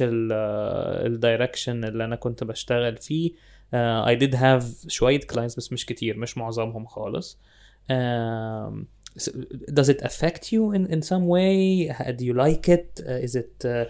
الدايركشن 1.07 1.85
اللي 1.85 2.05
انا 2.05 2.17
كنت 2.17 2.45
بشتغل 2.45 2.97
فيه 2.97 3.31
uh, 3.31 4.07
I 4.09 4.21
did 4.21 4.35
have 4.35 4.89
شوية 4.89 5.21
clients 5.21 5.57
بس 5.57 5.73
مش 5.73 5.87
كتير 5.87 6.17
مش 6.17 6.39
معظمهم 6.39 6.87
خالص 6.87 7.39
um, 7.91 8.85
so 9.19 9.31
does 9.79 9.89
it 9.89 10.00
affect 10.03 10.43
you 10.53 10.73
in, 10.77 10.87
in 10.95 11.03
some 11.03 11.25
way 11.27 11.89
do 12.19 12.25
you 12.25 12.35
like 12.35 12.69
it 12.69 13.00
uh, 13.00 13.27
is 13.27 13.35
it 13.43 13.65
uh, 13.65 13.85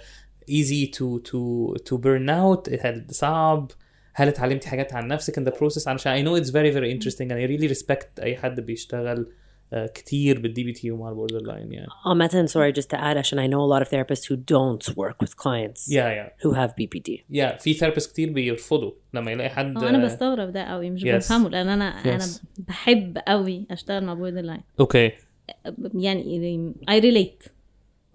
easy 0.58 0.86
to 0.96 1.06
to 1.30 1.40
to 1.88 1.98
burn 1.98 2.28
out 2.28 2.68
هل 2.80 3.06
صعب 3.10 3.70
هل 4.14 4.28
اتعلمتي 4.28 4.68
حاجات 4.68 4.92
عن 4.92 5.06
نفسك 5.06 5.40
in 5.40 5.52
the 5.52 5.56
process 5.56 5.88
عشان 5.88 6.24
I 6.24 6.26
know 6.26 6.42
it's 6.42 6.50
very 6.50 6.70
very 6.70 6.90
interesting 6.96 7.28
and 7.30 7.38
I 7.38 7.46
really 7.50 7.74
respect 7.76 8.22
أي 8.22 8.36
حد 8.36 8.60
بيشتغل 8.60 9.26
uh, 9.26 9.43
كتير 9.73 10.39
بال 10.39 10.63
DBT 10.63 10.91
ومع 10.91 11.09
ال 11.09 11.41
borderline 11.41 11.71
يعني 11.73 11.87
عامة 12.05 12.45
sorry 12.53 12.75
just 12.81 12.85
to 12.87 12.99
add 13.01 13.17
عشان 13.17 13.39
I 13.47 13.51
know 13.51 13.57
a 13.59 13.79
lot 13.79 13.87
of 13.87 13.91
therapists 13.91 14.25
who 14.29 14.35
don't 14.35 14.95
work 14.95 15.15
with 15.25 15.35
clients 15.37 15.89
yeah 15.89 16.09
yeah 16.17 16.29
who 16.45 16.51
have 16.53 16.69
BPD. 16.71 17.21
yeah 17.35 17.57
في 17.59 17.73
therapists 17.73 18.11
كتير 18.11 18.31
بيرفضوا 18.31 18.91
لما 19.13 19.31
يلاقي 19.31 19.49
حد 19.49 19.77
آه 19.77 19.89
أنا 19.89 20.05
بستغرب 20.05 20.51
ده 20.51 20.63
قوي 20.63 20.89
مش 20.89 21.01
Yes. 21.03 21.07
بفهمه 21.07 21.49
لأن 21.49 21.67
أنا 21.69 21.85
أنا 21.85 22.19
Yes. 22.19 22.39
بحب 22.57 23.17
قوي 23.27 23.65
أشتغل 23.71 24.03
مع 24.03 24.13
borderline 24.13 24.61
okay 24.79 25.11
يعني 25.93 26.73
I 26.89 26.99
relate 26.99 27.43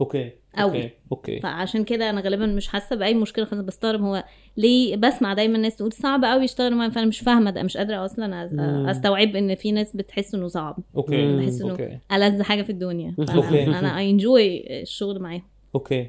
okay 0.01 0.33
أوي. 0.59 0.83
okay 0.83 0.91
okay. 1.13 1.41
فعشان 1.41 1.85
كده 1.85 2.11
أنا 2.11 2.21
غالبا 2.21 2.47
مش 2.47 2.69
حاسة 2.69 2.97
بأي 2.97 3.15
مشكلة 3.15 3.45
خالص 3.45 3.63
بستغرب 3.63 4.01
هو 4.03 4.25
ليه 4.57 4.97
بسمع 4.97 5.35
دايما 5.35 5.57
الناس 5.57 5.77
تقول 5.77 5.93
صعب 5.93 6.25
قوي 6.25 6.45
يشتغل 6.45 6.75
معايا 6.75 6.91
فأنا 6.91 7.07
مش 7.07 7.21
فاهمة 7.21 7.51
ده 7.51 7.63
مش 7.63 7.77
قادرة 7.77 8.05
أصلا 8.05 8.91
أستوعب 8.91 9.37
إن 9.37 9.55
في 9.55 9.73
ناس 9.73 9.97
بتحس 9.97 10.35
إنه 10.35 10.49
صعب. 10.49 10.79
okay 10.97 11.37
بحس 11.37 11.61
إنه 11.61 11.71
okay. 11.71 11.99
ألذ 12.13 12.43
حاجة 12.43 12.63
في 12.63 12.71
الدنيا. 12.71 13.15
فأنا 13.29 13.79
أنا 13.79 13.99
I 13.99 14.11
enjoy 14.11 14.81
الشغل 14.83 15.23
معاهم. 15.23 15.43
okay. 15.75 16.07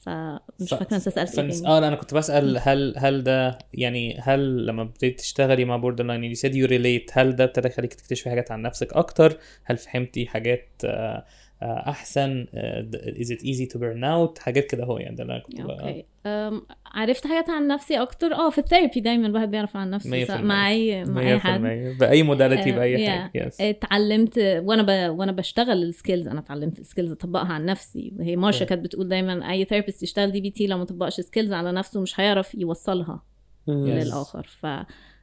فمش 0.00 0.70
فاكرة 0.70 0.96
أنت 0.96 1.08
سألت 1.08 1.38
إيه. 1.38 1.66
آه 1.66 1.80
لا، 1.80 1.88
أنا 1.88 1.96
كنت 1.96 2.14
بسأل 2.14 2.58
هل 2.62 2.94
هل 2.96 3.22
ده 3.22 3.58
يعني 3.74 4.18
هل 4.20 4.66
لما 4.66 4.82
ابتديت 4.82 5.18
تشتغلي 5.18 5.64
مع 5.64 5.76
borderline 5.76 6.22
يعني 6.24 6.34
said 6.34 6.52
you 6.52 6.70
relate 6.70 7.18
هل 7.18 7.36
ده 7.36 7.44
ابتدى 7.44 7.68
يخليك 7.68 7.94
تكتشفي 7.94 8.30
حاجات 8.30 8.50
عن 8.50 8.62
نفسك 8.62 8.92
أكتر؟ 8.92 9.38
هل 9.64 9.76
فهمتي 9.76 10.26
حاجات 10.26 10.68
آه، 10.84 11.24
أحسن 11.62 12.46
آه، 12.54 12.90
is 12.94 13.26
it 13.26 13.40
easy 13.40 13.66
to 13.72 13.78
burn 13.78 14.02
out 14.04 14.38
حاجات 14.38 14.66
كده 14.66 14.84
هو 14.84 14.98
يعني 14.98 15.16
ده 15.16 15.22
اللي 15.22 15.34
أنا 15.34 15.42
كنت 15.42 15.60
okay. 15.60 16.04
أم، 16.26 16.62
عرفت 16.86 17.26
حاجات 17.26 17.50
عن 17.50 17.66
نفسي 17.66 18.02
أكتر؟ 18.02 18.34
آه 18.34 18.50
في 18.50 18.58
ال 18.58 18.63
therapy 18.63 19.00
دايما 19.00 19.26
الواحد 19.26 19.50
بيعرف 19.50 19.76
عن 19.76 19.90
نفسه. 19.90 20.10
مع 20.42 20.70
أي 20.70 21.04
مع 21.04 21.20
اي 21.20 21.38
حد. 21.38 21.60
100% 21.60 22.00
بأي 22.00 22.22
modality 22.22 22.70
آه، 22.70 22.74
بأي 22.74 23.06
yeah. 23.06 23.10
حاجة 23.10 23.46
yes 23.46 23.60
اتعلمت 23.60 24.38
وأنا 24.38 24.82
ب... 24.82 25.18
وأنا 25.18 25.32
بشتغل 25.32 25.82
ال 25.82 25.89
skills 25.89 26.28
أنا 26.28 26.40
اتعلمت 26.40 26.78
ال 26.78 26.83
skills 26.83 27.12
أطبقها 27.12 27.52
عن 27.52 27.64
نفسي. 27.64 28.12
وهي 28.18 28.36
مارشا 28.36 28.64
كانت 28.64 28.84
بتقول 28.84 29.08
دايما 29.08 29.50
أي 29.50 29.64
therapist 29.64 30.02
يشتغل 30.02 30.32
DBT 30.32 30.66
لو 30.66 30.78
ما 30.78 30.84
طبقش 30.84 31.20
skills 31.20 31.52
على 31.52 31.72
نفسه 31.72 32.00
مش 32.00 32.20
هيعرف 32.20 32.54
يوصلها 32.54 33.22
للآخر. 33.68 34.46
ف... 34.60 34.66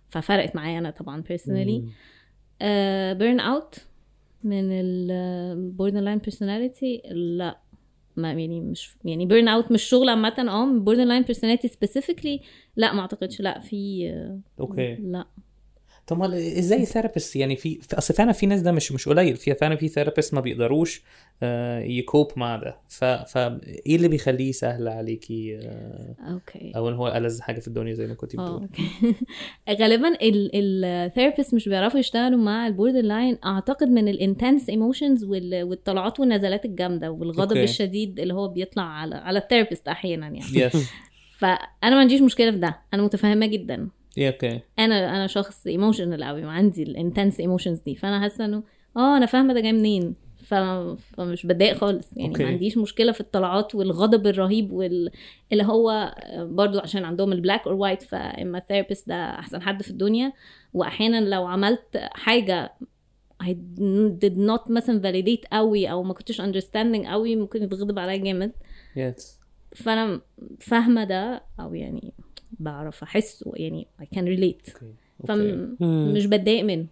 ففرقت 0.10 0.56
معايا 0.56 0.79
أنا 0.79 0.89
طبعا 0.89 1.22
personally 1.22 1.84
burn 3.13 3.39
out 3.39 3.75
من 4.44 4.72
ال 4.72 6.00
borderline 6.00 6.17
personality 6.17 7.01
لا. 7.12 7.60
ما 8.15 8.29
يعني 8.34 8.62
مش 8.62 8.98
يعني 9.06 9.25
burn 9.25 9.48
out 9.48 9.72
مش 9.72 9.84
شغل 9.84 10.10
عامة 10.10 10.46
آه 10.50 10.65
borderline 10.79 11.24
personality 11.24 11.67
specifically 11.67 12.41
لا 12.75 12.94
ما 12.94 13.01
اعتقدش. 13.01 13.41
لا 13.41 13.60
في 13.60 14.10
آه، 14.10 14.39
okay. 14.60 14.96
لا. 14.96 15.25
طب 16.08 16.22
إزاي 16.34 16.86
therapist؟ 16.86 17.36
يعني 17.36 17.56
في 17.56 17.80
أصل 17.94 18.14
فعلا 18.14 18.32
في 18.32 18.46
ناس 18.46 18.62
ده 18.62 18.72
مش 18.72 18.92
مش 18.92 19.10
قليل. 19.10 19.36
في 19.36 19.54
فعلا 19.54 19.76
في 19.76 19.88
therapists 19.88 20.34
ما 20.34 20.42
بيقدروش 20.42 21.02
آه، 21.44 21.80
ي 21.79 21.90
cope 21.90 22.32
مع 22.36 22.56
ده. 22.56 22.78
ف 22.90 23.04
فايه 23.06 23.96
اللي 23.96 24.08
بيخليه 24.08 24.52
سهل 24.52 24.88
عليكي 24.88 25.60
آه، 25.64 26.16
okay. 26.32 26.72
أو 26.76 26.90
إن 26.90 26.94
هو 26.94 27.08
ألذ 27.08 27.42
حاجة 27.42 27.60
في 27.60 27.68
الدنيا 27.68 27.94
زي 27.94 28.08
ما 28.08 28.14
كنت 28.14 28.34
بتقول 28.34 28.62
okay. 28.62 29.15
غالبا 29.82 30.18
ال 30.22 30.34
therapists 30.34 31.53
مش 31.54 31.70
بيعرفوا 31.70 32.00
يشتغلوا 32.00 32.40
مع 32.40 32.68
ال 32.67 33.01
borderline 33.01 33.38
أعتقد 33.46 33.88
من 33.88 34.08
ال 34.08 34.15
intense 34.15 34.70
emotions 34.70 35.24
والطلعات 35.24 36.20
والنزلات 36.20 36.66
الجامدة 36.66 37.12
والغضب. 37.12 37.58
الشديد 37.58 38.20
اللي 38.20 38.34
هو 38.34 38.48
بيطلع 38.48 38.84
على 38.84 39.16
على 39.16 39.40
ال 39.39 39.44
therapists 39.44 39.88
أحيانا 39.88 40.26
يعني. 40.26 40.40
yes 40.53 40.77
فأنا 41.40 41.96
ما 41.96 42.00
عنديش 42.00 42.22
مشكلة 42.22 42.52
في 42.52 42.58
ده. 42.58 42.80
أنا 42.94 43.04
متفهمة 43.04 43.46
جدا. 43.46 43.90
okay 44.17 44.60
أنا 44.79 45.15
أنا 45.15 45.27
شخص 45.27 45.67
emotional 45.67 46.24
قوي 46.24 46.45
وعندي 46.45 46.83
ال 46.84 46.90
intense 46.90 47.39
emotions 47.39 47.82
دي. 47.81 47.95
فأنا 47.95 48.19
حاسة 48.19 48.45
إنه 48.45 48.63
آه 48.97 49.17
أنا 49.17 49.25
فاهمة 49.25 49.53
ده 49.53 49.59
جاي 49.59 49.74
منين. 49.74 50.15
فمش 50.38 51.45
بتضايق 51.45 51.77
خالص. 51.77 52.17
يعني 52.17 52.29
okay. 52.29 52.44
ما 52.43 52.50
عنديش 52.50 52.77
مشكلة 52.77 53.12
في 53.12 53.21
الطلعات 53.21 53.75
والغضب 53.75 54.27
الرهيب 54.27 54.71
وال... 54.71 55.12
اللي 55.51 55.63
هو 55.63 56.15
برضو 56.38 56.79
عشان 56.79 57.05
عندهم 57.05 57.31
ال 57.32 57.38
black 57.38 57.67
or 57.67 57.74
white 57.74 58.01
فاما 58.01 58.57
ال 58.58 58.62
therapist 58.62 59.08
ده 59.09 59.15
أحسن 59.15 59.62
حد 59.62 59.83
في 59.83 59.89
الدنيا. 59.89 60.33
وأحيانا 60.74 61.21
لو 61.21 61.45
عملت 61.45 61.97
حاجة 62.12 62.74
I 63.43 63.53
did 64.24 64.36
not 64.36 64.71
مثلا 64.71 65.01
validate 65.01 65.47
قوي 65.53 65.91
أو 65.91 66.03
ما 66.03 66.13
كنتش 66.13 66.41
understanding 66.41 67.07
قوي 67.07 67.36
ممكن 67.36 67.63
يتغضب 67.63 68.00
عليا 68.00 68.17
جامد. 68.17 68.51
yes 68.96 69.39
فأنا 69.75 70.21
فاهمة 70.59 71.03
ده 71.03 71.43
أو 71.59 71.74
يعني 71.74 72.13
بعرف 72.60 73.04
أحسه 73.04 73.52
يعني 73.56 73.88
I 74.02 74.06
can 74.06 74.22
relate. 74.22 74.74
okay. 74.74 74.94
فمش 75.28 76.26
بتضايق 76.26 76.66
منه. 76.66 76.86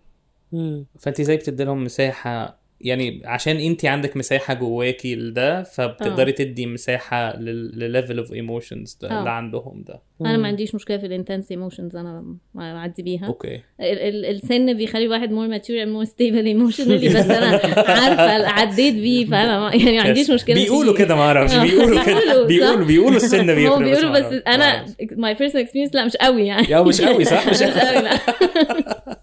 فانت 0.99 1.21
زي 1.21 1.37
بتدي 1.37 1.63
لهم 1.63 1.83
مساحة 1.83 2.57
يعني 2.81 3.21
عشان 3.25 3.57
انت 3.57 3.85
عندك 3.85 4.17
مساحة 4.17 4.53
جواكي 4.53 5.15
لده 5.15 5.63
فبتقدري 5.63 6.31
تدي 6.31 6.65
مساحة 6.65 7.37
للل 7.39 7.68
level 7.69 8.17
of 8.17 8.33
emotions 8.33 8.97
ده 9.01 9.09
آه. 9.11 9.19
اللي 9.19 9.29
عندهم 9.29 9.83
ده. 9.87 10.01
أنا 10.21 10.37
ما 10.37 10.47
عنديش 10.47 10.75
مشكلة 10.75 10.97
في 10.97 11.05
ال 11.05 11.11
intense 11.11 11.51
emotions 11.51 11.95
أنا 11.95 12.23
بعدي 12.55 13.03
بيها. 13.03 13.25
okay. 13.27 13.55
ال- 13.55 13.61
ال- 13.81 14.25
السن 14.25 14.73
بيخلي 14.77 15.05
الواحد 15.05 15.31
more 15.31 15.47
mature 15.47 15.85
more 16.05 16.07
stable 16.07 16.45
emotionally 16.55 17.15
بس 17.15 17.25
أنا 17.29 17.47
عارفة 18.01 18.47
عديت 18.49 18.93
بيه 18.93 19.25
فأنا 19.25 19.75
يعني 19.75 19.97
ما 19.97 20.03
عنديش 20.03 20.31
مشكلة 20.31 20.55
بيقولوا. 20.55 20.97
كده 20.97 21.15
ما 21.15 21.21
أعرفش. 21.21 21.53
آه. 21.55 21.63
بيقولوا 21.63 22.03
كده. 22.03 22.45
بيقولوا، 22.47 22.85
بيقولوا 22.85 23.15
السن 23.17 23.55
بيفرق 23.55 23.71
هو 23.71 23.79
بيقولوا 23.79 24.11
بس 24.11 24.41
أنا 24.47 24.57
ما 24.57 24.65
أعرفش. 24.65 24.91
my 25.01 25.39
personal 25.39 25.67
experience 25.67 25.95
لا 25.95 26.05
مش 26.05 26.15
قوي 26.15 26.45
يعني. 26.47 26.67
يا 26.69 26.81
مش 26.81 27.01
قوي 27.01 27.25
صح؟ 27.25 27.47
مش 27.49 27.53
مش 27.55 27.61
قوي 27.79 28.01
لا. 28.03 28.19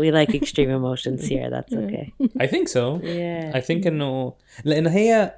We 0.00 0.10
like 0.10 0.34
extreme 0.40 0.70
emotions 0.70 1.20
here. 1.26 1.48
That's 1.50 1.72
okay. 1.72 2.12
I 2.40 2.46
think 2.46 2.68
so 2.68 3.00
Yeah. 3.02 3.52
I 3.54 3.60
think 3.60 3.86
انه 3.86 4.34
لأن 4.64 4.86
هي 4.86 5.34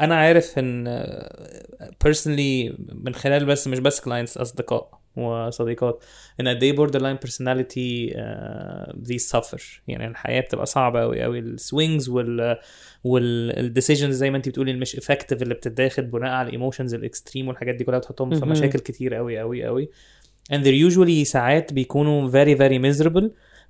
أنا 0.00 0.14
عارف 0.14 0.58
إن 0.58 1.02
personally 2.08 2.74
من 2.94 3.14
خلال 3.14 3.44
بس 3.44 3.68
مش 3.68 3.78
بس 3.78 4.00
clients 4.00 4.40
أصدقاء 4.40 5.00
وصديقات 5.16 6.04
إن 6.40 6.48
قد 6.48 6.62
إيه 6.62 6.76
border 6.76 7.00
line 7.00 7.28
personality 7.28 8.14
uh, 8.14 8.92
these 9.08 9.30
suffer 9.36 9.62
يعني 9.88 10.06
الحياة 10.06 10.40
بتبقى 10.40 10.66
صعبة 10.66 11.00
قوي 11.00 11.22
قوي 11.22 11.38
ال 11.38 11.48
swings 11.48 12.08
وال 12.08 12.56
وال 13.04 13.24
decisions 13.24 14.14
زي 14.14 14.30
ما 14.30 14.36
انت 14.36 14.48
بتقولي 14.48 14.70
المش 14.70 14.96
effective 14.96 15.42
اللي 15.42 15.54
بتتاخد 15.54 16.10
بناء 16.10 16.30
على 16.30 16.46
ال 16.46 16.51
emotions 16.51 16.94
ال 16.94 17.01
extreme 17.01 17.48
والحاجات 17.48 17.74
دي 17.74 17.84
كلها 17.84 17.98
بتحطهم 17.98 18.34
في. 18.34 18.46
مشاكل 18.46 18.78
كتير 18.78 19.14
قوي 19.14 19.38
قوي 19.38 19.64
قوي 19.64 19.90
and 20.52 20.56
they're 20.64 20.90
usually 20.92 21.22
ساعات 21.22 21.72
بيكونوا 21.72 22.30
very 22.30 22.58
very 22.58 22.78
miserable. 22.94 23.24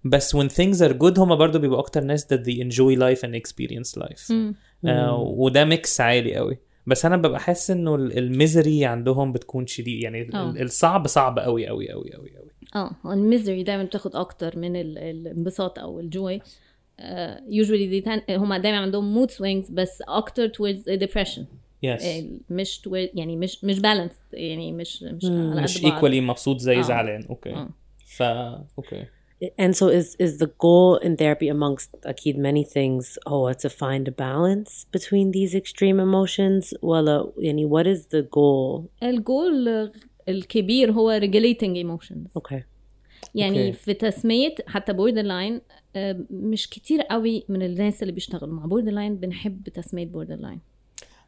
بس 0.04 0.36
when 0.36 0.48
things 0.48 0.76
are 0.80 0.92
good 0.92 1.18
هما 1.18 1.34
برضو 1.34 1.58
بيبقوا 1.58 1.80
أكتر 1.80 2.04
ناس 2.04 2.26
that 2.26 2.38
they 2.38 2.54
enjoy 2.62 2.98
life 2.98 3.20
and 3.28 3.34
experience 3.34 4.02
life. 4.02 4.30
مم. 4.30 4.54
آه 4.84 5.18
وده 5.18 5.64
mix 5.64 6.00
عالي 6.00 6.34
قوي. 6.34 6.58
بس 6.86 7.04
أنا 7.06 7.16
ببقى 7.16 7.40
حاسس 7.40 7.70
إنه 7.70 7.94
ال- 7.94 8.18
ال 8.18 8.28
misery 8.28 8.84
عندهم 8.84 9.32
بتكون 9.32 9.66
شديد. 9.66 10.02
يعني 10.02 10.30
آه. 10.34 10.50
الصعب 10.50 11.06
صعب 11.06 11.38
قوي 11.38 11.66
قوي 11.66 11.92
قوي 11.92 12.10
قوي 12.14 12.30
قوي. 12.36 12.50
آه 12.74 12.90
ال 13.12 13.20
misery 13.20 13.62
دايما 13.62 13.84
بتاخد 13.84 14.16
أكتر 14.16 14.58
من 14.58 14.76
ال- 14.76 14.98
الانبساط 14.98 15.78
أو 15.78 16.00
ال 16.00 16.08
joy. 16.08 16.40
usually 17.48 17.86
دي 17.86 18.00
تان... 18.00 18.22
هما 18.30 18.58
دايما 18.58 18.78
عندهم 18.78 19.14
mood 19.14 19.30
swings 19.30 19.70
بس 19.70 20.02
أكتر 20.08 20.48
towards 20.48 21.00
depression. 21.00 21.40
yes 21.82 22.04
آه، 22.04 22.24
مش 22.50 22.80
toward 22.88 23.10
يعني 23.14 23.36
مش 23.36 23.64
مش 23.64 23.80
balance 23.80 24.12
يعني 24.32 24.72
مش 24.72 25.02
مش 25.02 25.24
على 25.24 25.62
مش 25.62 25.84
equally 25.84 26.20
مبسوط 26.20 26.58
زي 26.58 26.78
آه. 26.78 26.82
زعلان. 26.82 27.26
okay 27.30 27.50
آه. 27.50 27.68
ف 28.06 28.22
okay 28.22 29.04
And 29.42 29.76
so 29.76 29.88
is 29.88 30.16
is 30.18 30.38
the 30.38 30.50
goal 30.64 30.96
in 31.06 31.16
therapy 31.16 31.48
amongst 31.48 31.88
أكيد 32.04 32.36
many 32.36 32.64
things 32.64 33.18
هو 33.28 33.52
to 33.52 33.68
find 33.68 34.08
a 34.08 34.12
balance 34.12 34.86
between 34.96 35.30
these 35.30 35.54
extreme 35.54 36.00
emotions? 36.00 36.74
ولا 36.82 37.32
يعني 37.38 37.68
what 37.68 37.86
is 37.86 38.00
the 38.00 38.22
goal? 38.22 38.82
الجول 39.02 39.90
الكبير 40.28 40.92
هو 40.92 41.20
regulating 41.20 41.76
emotions. 41.84 42.38
Okay. 42.38 42.62
يعني 43.34 43.66
okay. 43.66 43.72
في 43.72 43.94
تسمية 43.94 44.54
حتى 44.66 44.92
borderline 44.92 45.60
مش 46.30 46.70
كتير 46.70 47.02
قوي 47.02 47.44
من 47.48 47.62
الناس 47.62 48.02
اللي 48.02 48.12
بيشتغلوا 48.12 48.54
مع 48.54 48.66
borderline 48.66 49.16
بنحب 49.16 49.68
تسمية 49.68 50.06
borderline 50.06 50.60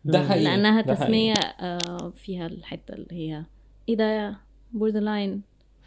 ده 0.04 0.22
حقيقي 0.28 0.44
لأنها 0.44 0.80
ده 0.80 0.94
حقيقي. 0.94 1.34
آه، 1.60 2.12
فيها 2.16 2.46
الحتة 2.46 2.94
اللي 2.94 3.06
هي 3.12 3.44
إيه 3.88 3.96
ده 3.96 4.36
borderline 4.72 5.42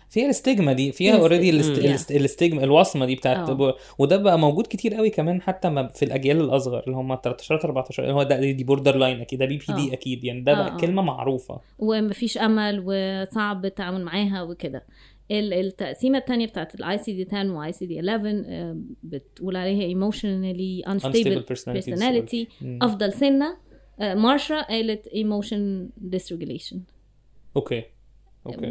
فيها 0.09 0.25
ال 0.25 0.32
stigma 0.32 0.73
دي 0.73 0.91
فيها 0.91 1.17
already 1.17 1.49
الاست- 1.49 2.11
ال 2.11 2.19
stigma 2.19 2.63
الوصمة 2.63 3.05
دي 3.05 3.15
بتاعت 3.15 3.49
آه. 3.49 3.75
وده 3.99 4.17
بقى 4.17 4.39
موجود 4.39 4.67
كتير 4.67 4.93
قوي 4.93 5.09
كمان 5.09 5.41
حتى 5.41 5.69
ما 5.69 5.87
في 5.87 6.05
الأجيال 6.05 6.41
الأصغر 6.41 6.83
اللي 6.87 6.95
هم 6.97 7.15
13 7.23 7.65
14 7.65 8.03
اللي 8.03 8.13
هو 8.13 8.23
ده 8.23 8.51
دي 8.51 8.63
borderline 8.63 9.21
أكيد 9.21 9.39
ده 9.39 9.45
BPD. 9.45 9.93
أكيد 9.93 10.23
يعني 10.23 10.41
ده 10.41 10.51
آه، 10.51 10.55
بقى 10.55 10.73
آه. 10.73 10.77
كلمة 10.77 11.01
معروفة 11.01 11.59
ومفيش 11.79 12.37
أمل 12.37 12.83
وصعب 12.85 13.65
التعامل 13.65 14.03
معاها 14.05 14.41
وكده 14.43 14.83
ال- 15.31 15.53
التقسيمة 15.53 16.17
الثانية 16.17 16.47
بتاعت 16.47 16.75
ال 16.75 16.97
ICD 16.97 17.27
10 17.35 17.51
و 17.51 17.71
ICD 17.71 17.99
11 17.99 18.43
آه، 18.47 18.77
بتقول 19.03 19.55
عليها 19.55 19.93
emotionally 20.11 20.87
unstable 20.89 21.05
Unstable 21.05 21.55
personality 21.55 21.85
personality 21.95 22.45
مم. 22.61 22.79
أفضل 22.81 23.13
سنة 23.13 23.57
مارشا 24.01 24.61
قالت 24.61 25.07
emotion 25.07 25.89
dysregulation 26.15 26.77
okay 27.55 27.83
okay 28.45 28.65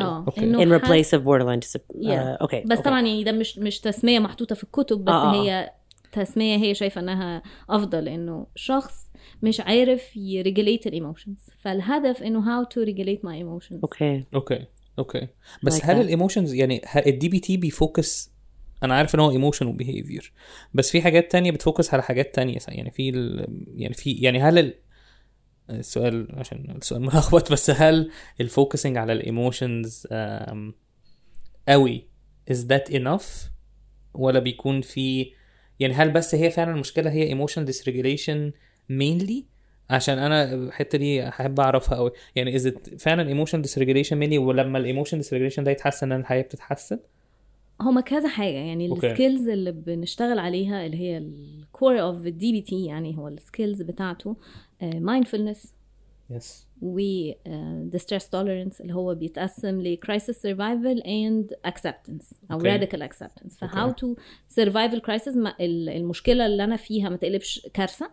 آه. 0.00 0.38
إنه 0.38 0.78
in 0.78 0.80
حد- 0.82 0.88
replace 0.88 1.08
of 1.08 1.22
borderline 1.24 1.68
Yeah. 1.94 2.38
uh, 2.38 2.46
okay 2.46 2.66
بس 2.66 2.78
okay. 2.78 2.82
طبعا 2.82 3.00
يعني 3.00 3.24
ده 3.24 3.32
مش 3.32 3.58
مش 3.58 3.80
تسمية 3.80 4.18
محطوطة 4.18 4.54
في 4.54 4.64
الكتب 4.64 5.04
بس 5.04 5.12
آه، 5.14 5.32
آه. 5.34 5.42
هي 5.44 5.72
تسمية 6.12 6.56
هي 6.56 6.74
شايفة 6.74 7.00
إنها 7.00 7.42
أفضل 7.70 8.08
إنه 8.08 8.46
شخص 8.54 9.10
مش 9.42 9.60
عارف 9.60 10.16
ي 10.16 10.24
regulate 10.24 10.86
ال 10.86 10.92
emotions 10.92 11.38
فالهدف 11.58 12.22
إنه 12.22 12.42
how 12.62 12.66
to 12.66 12.86
regulate 12.86 13.20
my 13.20 13.42
emotions 13.44 13.78
okay 13.86 14.24
okay 14.34 14.64
okay 14.98 15.28
بس 15.62 15.80
Like 15.80 15.84
هل. 15.84 16.00
ال 16.00 16.06
emotions 16.06 16.54
يعني 16.54 16.80
ال 17.06 17.11
DBT 17.11 17.28
بي 17.28 17.40
focus 17.40 18.33
أنا 18.84 18.94
عارف 18.94 19.14
إن 19.14 19.20
هو 19.20 19.30
emotion 19.30 19.66
و 19.66 19.73
behavior 19.73 20.32
بس 20.74 20.90
في 20.90 21.02
حاجات 21.02 21.32
تانية 21.32 21.50
بت 21.50 21.63
focus 21.63 21.94
على 21.94 22.02
حاجات 22.02 22.34
تانية 22.34 22.58
يعني 22.68 22.90
في. 22.90 23.08
يعني 23.74 23.94
في 23.94 24.12
يعني 24.12 24.42
هل 24.42 24.58
ال... 24.58 24.74
السؤال 25.70 26.28
عشان 26.32 26.74
السؤال 26.76 27.02
ملخبط 27.02 27.52
بس 27.52 27.70
هل 27.70 28.10
ال 28.40 28.46
focusing 28.46 28.96
على 28.96 29.12
ال 29.12 29.22
emotions 29.22 30.06
قوي 31.68 32.08
is 32.50 32.56
that 32.56 32.92
enough 32.94 33.24
ولا 34.14 34.38
بيكون 34.38 34.80
في 34.80 35.32
يعني 35.80 35.94
هل 35.94 36.10
بس 36.10 36.34
هي 36.34 36.50
فعلا 36.50 36.74
المشكلة 36.74 37.10
هي 37.10 37.34
emotional 37.46 37.66
dysregulation 37.68 38.52
mainly 38.92 39.44
عشان 39.90 40.18
أنا 40.18 40.54
الحتة 40.54 40.98
دي 40.98 41.28
أحب 41.28 41.60
أعرفها 41.60 41.98
قوي 41.98 42.10
يعني 42.36 42.58
it 42.58 42.96
فعلا 42.98 43.44
emotional 43.44 43.58
dysregulation 43.66 44.12
mainly 44.12 44.38
ولما 44.38 44.78
ال 44.78 44.83
emotion 44.83 45.22
dysregulation 45.22 45.60
ده 45.60 45.70
يتحسن 45.70 46.12
ان 46.12 46.20
الحياة 46.20 46.42
بتتحسن؟ 46.42 46.98
هما 47.80 48.00
كذا 48.00 48.28
حاجة 48.28 48.54
يعني. 48.54 48.92
ال 48.92 49.00
skills 49.00 49.48
اللي 49.48 49.72
بنشتغل 49.72 50.38
عليها 50.38 50.86
اللي 50.86 50.96
هي 50.96 51.18
ال 51.18 52.00
core 52.00 52.26
of 52.26 52.52
ال 52.52 52.60
DBT 52.60 52.84
يعني 52.84 53.18
هو 53.18 53.28
ال 53.28 53.36
skills 53.36 53.82
بتاعته 53.82 54.36
mindfulness 54.82 55.74
yes 56.30 56.66
و 56.82 56.98
uh, 57.32 57.96
distress 57.96 58.22
tolerance 58.24 58.80
اللي 58.80 58.94
هو 58.94 59.14
بيتقسم 59.14 59.80
ل 59.80 59.98
crisis 60.06 60.34
survival 60.34 61.02
and 61.02 61.70
acceptance 61.70 62.34
أو 62.50 62.56
okay. 62.56 62.78
radical 62.78 63.00
acceptance. 63.08 63.58
ف 63.58 63.64
how 63.64 63.90
to 63.90 64.16
survive 64.60 64.94
ال 64.94 65.00
crisis 65.00 65.34
المشكلة 65.60 66.46
اللي 66.46 66.64
أنا 66.64 66.76
فيها 66.76 67.08
ما 67.08 67.16
تقلبش 67.16 67.68
كارثة. 67.74 68.10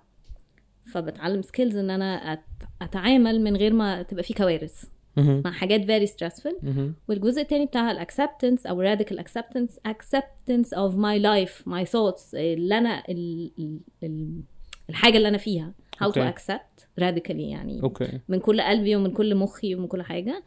فبتعلم 0.93 1.41
skills 1.41 1.76
إن 1.78 1.89
أنا 1.89 2.39
أتعامل 2.82 3.41
من 3.41 3.56
غير 3.56 3.74
ما 3.74 4.02
تبقى 4.02 4.24
في 4.24 4.34
كوارث. 4.34 4.84
مع 5.17 5.52
حاجات 5.52 5.82
very 5.82 6.10
stressful. 6.12 6.65
والجزء 7.10 7.41
التاني 7.41 7.65
بتاعها 7.65 7.91
ال 7.91 7.98
acceptance 7.98 8.65
أو 8.65 8.84
radical 8.95 9.15
acceptance 9.17 9.71
acceptance 9.88 10.67
of 10.78 10.93
my 10.95 11.17
life 11.24 11.65
my 11.65 11.86
thoughts 11.91 12.34
اللي 12.34 12.78
أنا 12.78 13.04
ال, 13.10 13.52
ال, 13.60 13.80
ال, 14.04 14.41
الحاجة 14.89 15.17
اللي 15.17 15.28
أنا 15.28 15.38
فيها. 15.38 15.74
How 15.97 16.04
okay. 16.04 16.32
to 16.32 16.34
accept 16.34 16.84
radically 17.02 17.30
يعني. 17.30 17.82
okay 17.84 18.20
من 18.30 18.39
كل 18.39 18.62
قلبي 18.62 18.95
ومن 18.95 19.12
كل 19.12 19.36
مخي 19.36 19.76
ومن 19.76 19.88
كل 19.88 20.02
حاجة. 20.02 20.43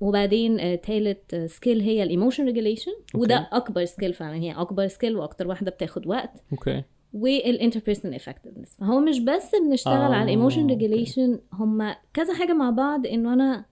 وبعدين 0.00 0.60
آه، 0.60 0.74
تالت 0.74 1.34
skill 1.34 1.80
هي 1.80 2.02
ال 2.02 2.07
emotion 2.07 2.44
regulation 2.44 2.92
وده 3.14 3.48
أكبر 3.52 3.84
skill 3.84 4.14
فعلا. 4.14 4.36
هي 4.36 4.52
أكبر 4.52 4.86
skill 4.86 5.16
وأكتر 5.16 5.48
واحدة 5.48 5.70
بتاخد 5.70 6.06
وقت. 6.06 6.30
okay 6.52 6.82
وال 7.14 7.27
interpersonal 7.27 8.14
effectiveness 8.16 8.76
فهو 8.80 9.00
مش 9.00 9.20
بس 9.20 9.50
بنشتغل 9.68 9.94
آه، 9.94 10.14
على 10.14 10.22
ال 10.22 10.27
emotion 10.27 10.60
okay. 10.60 10.74
regulation 10.74 11.38
هما 11.52 11.96
كذا 12.14 12.34
حاجة 12.34 12.52
مع 12.52 12.70
بعض 12.70 13.06
إنه 13.06 13.32
أنا 13.32 13.64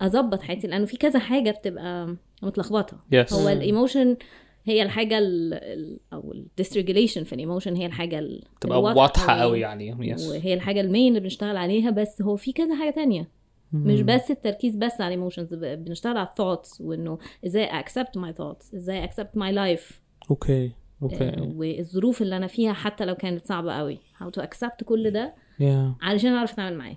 أظبط 0.00 0.42
حياتي 0.42 0.66
لأنه 0.66 0.84
في 0.84 0.96
كذا 0.96 1.18
حاجة 1.18 1.50
بتبقى 1.50 2.16
متلخبطة. 2.42 2.98
yes 3.12 3.32
هو 3.32 3.48
ال 3.48 3.57
emotion 3.57 4.16
هي 4.64 4.82
الحاجة 4.82 5.18
ال 5.18 5.54
ال 5.54 6.00
أو 6.12 6.32
ال 6.32 6.39
dysregulation 6.39 7.24
في 7.24 7.32
ال 7.32 7.38
emotion 7.38 7.76
هي 7.76 7.86
الحاجة 7.86 8.18
ال- 8.18 8.42
تبقى 8.60 8.82
واضحة 8.82 9.40
قوي 9.40 9.60
يعني. 9.60 9.96
yes 10.10 10.28
وهي 10.28 10.54
الحاجة 10.54 10.80
ال 10.80 10.86
main 10.86 11.08
اللي 11.08 11.20
بنشتغل 11.20 11.56
عليها 11.56 11.90
بس 11.90 12.22
هو 12.22 12.36
في 12.36 12.52
كذا 12.52 12.74
حاجة 12.76 12.90
تانية. 12.90 13.28
مش 13.72 14.02
بس 14.02 14.30
التركيز 14.30 14.76
بس 14.76 14.92
على 15.00 15.06
ال 15.14 15.18
emotions 15.18 15.54
بنشتغل 15.54 16.16
على 16.16 16.28
ال 16.28 16.34
thoughts 16.34 16.80
وإنه 16.80 17.18
إزاي 17.46 17.68
accept 17.82 18.18
my 18.20 18.32
thoughts 18.38 18.74
إزاي 18.74 19.08
accept 19.08 19.38
my 19.38 19.54
life. 19.54 19.92
أوكي. 20.30 20.72
أوكي 21.02 21.32
والظروف 21.56 22.22
اللي 22.22 22.36
أنا 22.36 22.46
فيها 22.46 22.72
حتى 22.72 23.04
لو 23.04 23.14
كانت 23.14 23.46
صعبه 23.46 23.72
قوي 23.72 23.98
how 24.22 24.26
to 24.40 24.42
accept 24.44 24.84
كل 24.84 25.10
ده 25.10 25.34
يا 25.60 25.94
علشان 26.02 26.32
اعرف 26.32 26.52
اتعامل 26.52 26.78
معاه 26.78 26.96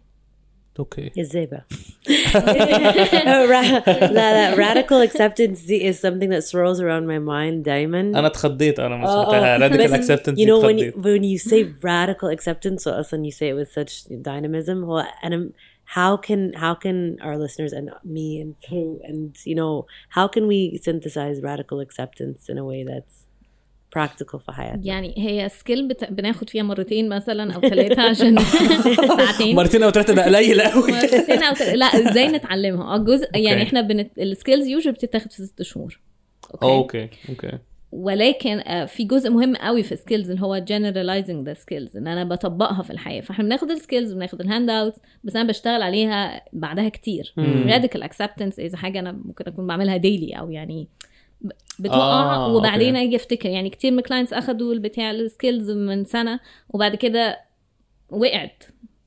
أوكي 0.79 1.12
إزاي 1.21 1.45
بقى؟ 1.45 1.65
لا 4.12 4.12
لا 4.12 4.55
radical 4.55 5.10
acceptance 5.10 5.67
دي 5.67 5.93
is 5.93 5.95
something 5.95 6.29
that 6.29 6.43
swirls 6.43 6.79
around 6.79 7.05
my 7.07 7.19
mind 7.19 7.63
دايما 7.65 7.99
أنا 7.99 8.27
اتخضيت 8.27 8.79
أنا 8.79 8.95
ما 8.97 9.05
Oh, 9.05 9.10
سمعتها 9.29 9.57
oh. 9.57 9.62
radical 9.62 9.93
acceptance 9.93 10.38
you 10.39 10.45
know 10.47 10.62
when 10.62 10.79
اتخضيت. 10.79 10.95
you, 10.95 10.99
when 11.01 11.23
you 11.23 11.49
say 11.49 11.63
radical 11.83 12.29
acceptance 12.38 12.83
so 12.83 12.88
أصلا 12.99 13.23
you 13.29 13.31
say 13.31 13.49
it 13.49 13.55
with 13.55 13.71
such 13.71 14.07
dynamism 14.10 14.83
هو 14.83 15.03
أنا 15.23 15.49
how 15.95 16.17
can 16.17 16.51
how 16.53 16.73
can 16.75 17.17
our 17.21 17.38
listeners 17.38 17.71
and 17.73 17.89
me 18.03 18.41
and 18.41 18.51
Pooh 18.67 18.99
and 19.10 19.36
you 19.45 19.55
know 19.55 19.86
how 20.17 20.27
can 20.27 20.43
we 20.47 20.77
synthesize 20.88 21.41
radical 21.41 21.79
acceptance 21.79 22.49
in 22.49 22.57
a 22.57 22.65
way 22.65 22.83
that's 22.91 23.27
practical 23.97 24.38
في 24.38 24.51
حياتنا 24.51 24.86
يعني 24.86 25.13
هي 25.17 25.49
skill 25.50 25.88
بت... 25.88 26.12
بناخد 26.12 26.49
فيها 26.49 26.63
مرتين 26.63 27.10
مثلا 27.10 27.53
أو 27.53 27.62
ثلاثة 27.62 28.01
عشان 28.01 28.38
ساعتين. 29.17 29.55
مرتين 29.55 29.83
أو 29.83 29.89
ثلاثة 29.91 30.13
ده 30.13 30.25
قليل 30.25 30.62
قوي 30.62 30.91
مرتين 30.91 31.43
أو 31.43 31.53
تل... 31.53 31.79
لا 31.79 31.86
إزاي 31.86 32.27
نتعلمها؟ 32.27 32.95
آه 32.95 32.97
جزء 32.97 33.38
يعني. 33.38 33.63
إحنا 33.63 33.81
بنت... 33.81 34.19
ال 34.19 34.26
skills 34.26 34.67
usually 34.67 34.97
بتتاخد 34.97 35.31
في 35.31 35.45
ست 35.45 35.62
شهور. 35.62 35.99
okay. 36.63 37.10
okay 37.30 37.52
ولكن 37.91 38.60
آه، 38.60 38.86
في 38.86 39.03
جزء 39.03 39.29
مهم 39.29 39.55
قوي 39.55 39.83
في 39.83 39.91
ال 39.91 39.97
skills 39.97 40.30
اللي 40.31 40.41
هو 40.41 40.65
generalizing 40.65 41.47
the 41.47 41.62
skills 41.62 41.95
إن 41.95 42.07
أنا 42.07 42.23
بطبقها 42.23 42.83
في 42.83 42.89
الحياة. 42.89 43.21
فإحنا 43.21 43.45
بناخد 43.45 43.71
ال 43.71 43.78
skills 43.78 44.13
وبناخد 44.13 44.41
ال 44.41 44.69
handout 44.69 44.93
بس 45.23 45.36
أنا 45.36 45.47
بشتغل 45.47 45.81
عليها 45.81 46.41
بعدها 46.53 46.89
كتير. 46.89 47.33
radical 47.67 48.01
acceptance 48.01 48.60
اذا 48.60 48.77
حاجة 48.77 48.99
أنا 48.99 49.12
ممكن 49.12 49.45
أكون 49.47 49.67
بعملها 49.67 49.97
daily 49.97 50.34
أو 50.33 50.51
يعني 50.51 50.88
بتوقع 51.80 52.36
آه، 52.36 52.47
وبعدين 52.54 52.95
okay. 52.95 53.08
أجي 53.08 53.15
أفتكر. 53.15 53.50
يعني 53.50 53.69
كتير 53.69 53.91
من 53.91 54.00
ال 54.00 54.04
clients 54.04 54.34
اخدوا 54.34 54.73
البتاع 54.73 55.12
ال 55.12 55.20
skills 55.20 55.71
من 55.71 56.06
سنة 56.06 56.39
وبعد 56.69 56.95
كده 56.95 57.39
وقعت. 58.10 58.63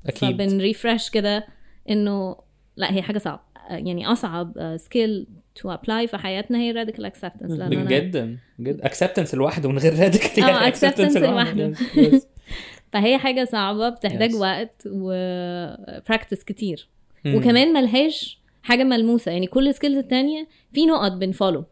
أكيد. 0.06 0.30
فبن 0.30 0.54
refresh 0.54 1.10
كده 1.10 1.46
إنه 1.90 2.36
لا 2.76 2.92
هي 2.92 3.02
حاجة 3.02 3.18
صعبه 3.18 3.40
يعني 3.70 4.06
أصعب 4.06 4.76
skill 4.76 5.26
to 5.54 5.70
apply 5.70 6.06
في 6.06 6.16
حياتنا 6.16 6.58
هي 6.58 6.72
radical 6.72 7.04
acceptance 7.04 7.52
جدا 7.52 8.38
جدا. 8.60 8.86
acceptance 8.86 9.34
لوحده 9.34 9.68
من 9.68 9.78
غير 9.78 9.98
radical 9.98 10.44
آه 10.44 10.70
acceptance 10.70 11.16
لوحده. 11.16 11.72
Yes. 11.74 12.16
فهي 12.92 13.18
حاجة 13.18 13.44
صعبة 13.44 13.88
بتحتاج 13.88 14.30
Yes. 14.30 14.34
وقت 14.34 14.82
و 14.86 15.04
practice 15.04 16.44
كتير. 16.44 16.88
وكمان 17.26 17.72
ملهاش 17.72 18.39
حاجة 18.62 18.84
ملموسة. 18.84 19.32
يعني 19.32 19.46
كل 19.46 19.68
ال 19.68 19.72
skills 19.72 19.96
التانية 19.98 20.48
في 20.72 20.86
نقط 20.86 21.12
بن 21.12 21.24
follow. 21.24 21.64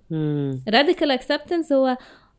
radical 0.69 1.11
acceptance 1.11 1.73
هو 1.73 1.87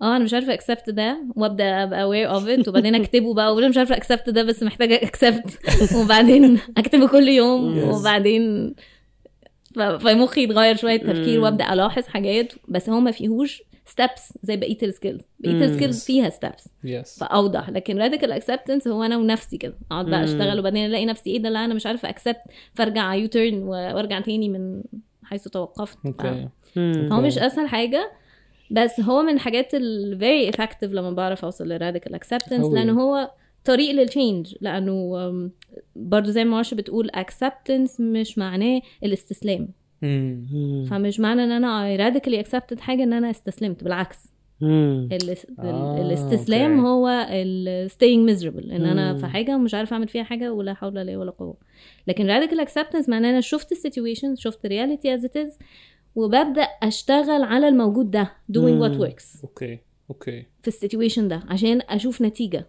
آه 0.02 0.16
أنا 0.16 0.24
مش 0.24 0.34
عارفة 0.34 0.54
accept 0.54 0.90
ده 0.90 1.24
وأبدأ 1.36 1.84
أبقى 1.84 2.00
aware 2.04 2.40
of 2.42 2.46
it 2.64 2.68
وبعدين 2.68 2.96
أكتبه 2.96 3.34
بقى 3.34 3.56
وأنا 3.56 3.68
مش 3.68 3.78
عارفة 3.78 3.98
accept 3.98 4.30
ده 4.30 4.44
بس 4.44 4.64
محتاجة 4.64 4.96
accept 4.96 5.60
وبعدين 6.04 6.60
أكتبه 6.78 7.08
كل 7.08 7.28
يوم. 7.28 7.78
وبعدين 8.00 8.76
فمخي 9.76 10.44
يتغير 10.44 10.76
شوية 10.76 10.98
تفكير 10.98 11.40
وأبدأ 11.40 11.74
ألاحظ 11.74 12.04
حاجات. 12.04 12.54
بس 12.68 12.90
هو 12.90 13.00
ما 13.00 13.12
فيهوش 13.12 13.64
steps 13.90 14.34
زي 14.44 14.58
بقية 14.58 14.78
ال 14.84 14.89
skills 14.89 15.22
بقية 15.40 15.54
ال 15.66 15.71
skills 15.71 16.04
فيها 16.06 16.30
steps 16.30 16.68
yes 16.84 17.20
فأوضح. 17.20 17.70
لكن 17.70 17.98
radical 17.98 18.32
acceptance 18.32 18.88
هو 18.88 19.04
أنا 19.04 19.18
ونفسي 19.18 19.58
كده. 19.58 19.74
أقعد 19.92 20.06
بقى 20.06 20.24
أشتغل 20.24 20.60
وبعدين 20.60 20.86
ألاقي 20.86 21.06
نفسي 21.06 21.30
إيه 21.30 21.40
ده؟ 21.40 21.50
لا 21.50 21.66
أنا 21.66 21.74
مش 21.74 21.86
عارفة 21.86 22.10
accept 22.10 22.40
فأرجع 22.74 23.16
U-turn 23.16 23.64
وأرجع 23.64 24.20
تاني 24.20 24.50
من 24.50 24.84
حيث 25.24 25.44
توقفت. 25.48 25.98
ف- 25.98 26.06
okay 26.08 26.48
هو 27.14 27.22
مش 27.22 27.38
أسهل 27.38 27.68
حاجة 27.68 28.12
بس 28.72 29.00
هو 29.00 29.22
من 29.22 29.34
الحاجات 29.34 29.72
ال 29.74 30.20
very 30.22 30.56
effective 30.56 30.84
لما 30.84 31.12
بعرف 31.12 31.46
أوصل 31.46 31.68
ل 31.70 31.76
radical 31.76 32.16
acceptance. 32.16 32.66
لأنه 32.74 33.02
هو 33.02 33.32
طريق 33.66 33.92
لل 33.92 34.08
change 34.08 34.56
لأنه 34.62 35.28
أم، 35.30 35.52
برضو 35.96 36.30
زي 36.32 36.44
ما 36.44 36.52
مارشا 36.52 36.76
بتقول 36.76 37.12
acceptance 37.18 38.02
مش 38.02 38.38
معناه 38.38 38.82
الاستسلام. 39.04 39.68
فمش 40.90 41.20
معنى 41.20 41.44
إن 41.44 41.52
أنا 41.52 41.96
I 41.96 42.00
radically 42.00 42.46
accepted 42.46 42.80
حاجة 42.80 43.04
إن 43.04 43.14
أنا 43.14 43.30
استسلمت 43.30 43.84
بالعكس. 43.84 44.18
الاس... 44.62 45.48
آه، 45.60 46.02
الاستسلام 46.02 46.72
أوكي. 46.80 46.88
هو 46.88 47.28
ال 47.30 47.90
staying 47.90 48.30
miserable 48.30 48.72
إن 48.72 48.86
أنا 48.86 49.18
في 49.18 49.28
حاجة 49.28 49.56
ومش 49.56 49.74
عارفه 49.74 49.94
أعمل 49.94 50.08
فيها 50.08 50.24
حاجة 50.24 50.54
ولا 50.54 50.74
حول 50.74 50.98
ولا 50.98 51.18
ولا 51.18 51.32
قوة. 51.32 51.58
لكن 52.08 52.28
radical 52.28 52.66
acceptance 52.66 53.10
معناه 53.10 53.30
أنا 53.30 53.42
شفت 53.42 53.72
ال 53.72 53.78
situation 53.78 54.36
شفت 54.36 54.66
ال 54.66 54.72
reality 54.72 55.18
as 55.18 55.22
it 55.22 55.48
is 55.48 55.64
وببدأ 56.16 56.68
أشتغل 56.84 57.44
على 57.44 57.68
الموجود 57.68 58.12
ده 58.12 58.32
doing 58.52 58.82
what 58.82 59.00
works. 59.02 59.44
أوكي 59.44 59.80
أوكي. 60.10 60.46
في 60.62 60.68
السيتويشن 60.68 61.28
ده 61.28 61.44
عشان 61.48 61.82
أشوف 61.90 62.22
نتيجة. 62.22 62.68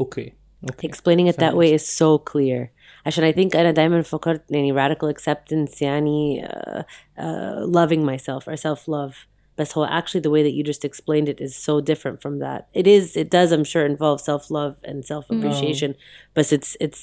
أوكي 0.00 0.32
أوكي. 0.70 0.88
Explaining 0.88 1.32
it 1.32 1.36
that 1.36 1.54
way 1.54 1.78
is 1.78 1.86
so 1.86 2.18
clear. 2.18 2.68
عشان 3.05 3.31
I 3.31 3.35
think 3.35 3.55
أنا 3.55 3.71
دايما 3.71 4.01
فكرت 4.01 4.41
يعني 4.51 4.73
radical 4.73 5.13
acceptance 5.13 5.81
يعني 5.81 6.47
uh, 6.47 6.81
uh, 7.19 7.65
loving 7.65 8.03
myself 8.05 8.43
or 8.47 8.55
self 8.55 8.79
love 8.87 9.13
بس 9.57 9.77
هو 9.77 9.87
actually 9.87 10.21
the 10.21 10.29
way 10.31 10.43
that 10.43 10.53
you 10.53 10.63
just 10.73 10.85
explained 10.85 11.27
it 11.29 11.41
is 11.47 11.55
so 11.55 11.81
different 11.91 12.17
from 12.21 12.39
that 12.45 12.61
it 12.79 12.87
is 12.87 13.17
it 13.17 13.29
does 13.37 13.51
I'm 13.51 13.63
sure 13.73 13.85
involve 13.95 14.19
self 14.21 14.43
love 14.51 14.73
and 14.89 14.97
self 15.13 15.25
appreciation 15.33 15.91
but 16.35 16.45
it's 16.55 16.71
it's 16.85 17.01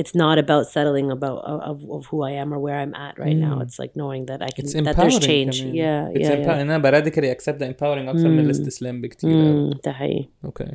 it's 0.00 0.14
not 0.24 0.36
about 0.44 0.64
settling 0.76 1.08
about 1.18 1.38
of, 1.70 1.78
of 1.96 2.02
who 2.10 2.18
I 2.30 2.32
am 2.42 2.48
or 2.54 2.58
where 2.66 2.78
I'm 2.84 2.94
at 3.06 3.14
right 3.24 3.38
now 3.48 3.54
it's 3.64 3.78
like 3.82 3.92
knowing 4.00 4.22
that 4.30 4.40
I 4.48 4.50
can 4.56 4.64
It's 4.64 4.72
that 4.74 4.96
there's 4.98 5.14
empowering 5.16 5.20
change 5.30 5.56
كمان. 5.62 5.74
yeah 5.82 6.16
It's 6.16 6.28
yeah, 6.28 6.32
empower- 6.38 6.46
yeah. 6.56 6.60
ان 6.60 6.70
انا 6.70 6.78
براديكالي 6.78 7.32
اكسبت 7.32 7.62
empowering 7.64 8.08
اكتر 8.08 8.28
من 8.28 8.38
الاستسلام 8.38 9.00
بكتير 9.00 9.30
أوي. 9.30 9.70
Mm, 9.70 9.76
ده 9.84 9.92
حقيقي 9.92 10.28
اوكي 10.44 10.66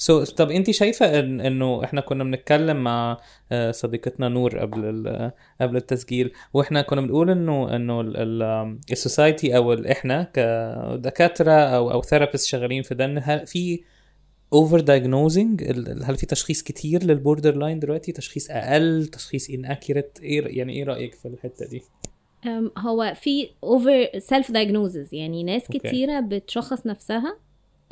so 0.00 0.24
so, 0.24 0.34
طب 0.34 0.50
انت 0.50 0.70
شايفة 0.70 1.18
إن 1.18 1.40
إنه 1.40 1.84
إحنا 1.84 2.00
كنا 2.00 2.24
بنتكلم 2.24 2.76
مع 2.84 3.16
آه، 3.52 3.70
صديقتنا 3.70 4.28
نور 4.28 4.58
قبل 4.58 5.30
قبل 5.60 5.76
التسجيل 5.76 6.32
وإحنا 6.54 6.82
كنا 6.82 7.00
بنقول 7.00 7.30
إنه 7.30 7.76
إنه 7.76 8.00
ال 8.92 9.00
society 9.00 9.56
أو 9.56 9.72
إحنا 9.72 10.22
كدكاترة 10.22 11.52
أو 11.52 11.90
أو 11.90 12.02
therapist 12.02 12.46
شغالين 12.46 12.82
في 12.82 12.94
ده 12.94 13.18
هل 13.18 13.46
في 13.46 13.80
over 14.52 14.80
diagnosing 14.80 15.64
هل 16.04 16.16
في 16.16 16.26
تشخيص 16.26 16.62
كتير 16.62 17.04
لل 17.04 17.56
borderline 17.56 17.78
دلوقتي؟ 17.78 18.12
تشخيص 18.12 18.50
أقل؟ 18.50 19.06
تشخيص 19.06 19.50
inaccurate 19.50 20.22
إيه 20.22 20.58
يعني 20.58 20.72
إيه 20.72 20.84
رأيك 20.84 21.14
في 21.14 21.28
الحتة 21.28 21.66
دي؟ 21.66 21.82
هو 22.78 23.12
في 23.16 23.50
over 23.64 24.08
self 24.18 24.52
diagnosis 24.52 25.12
يعني 25.12 25.42
ناس. 25.42 25.62
كتيرة 25.68 26.20
بتشخص 26.20 26.86
نفسها 26.86 27.38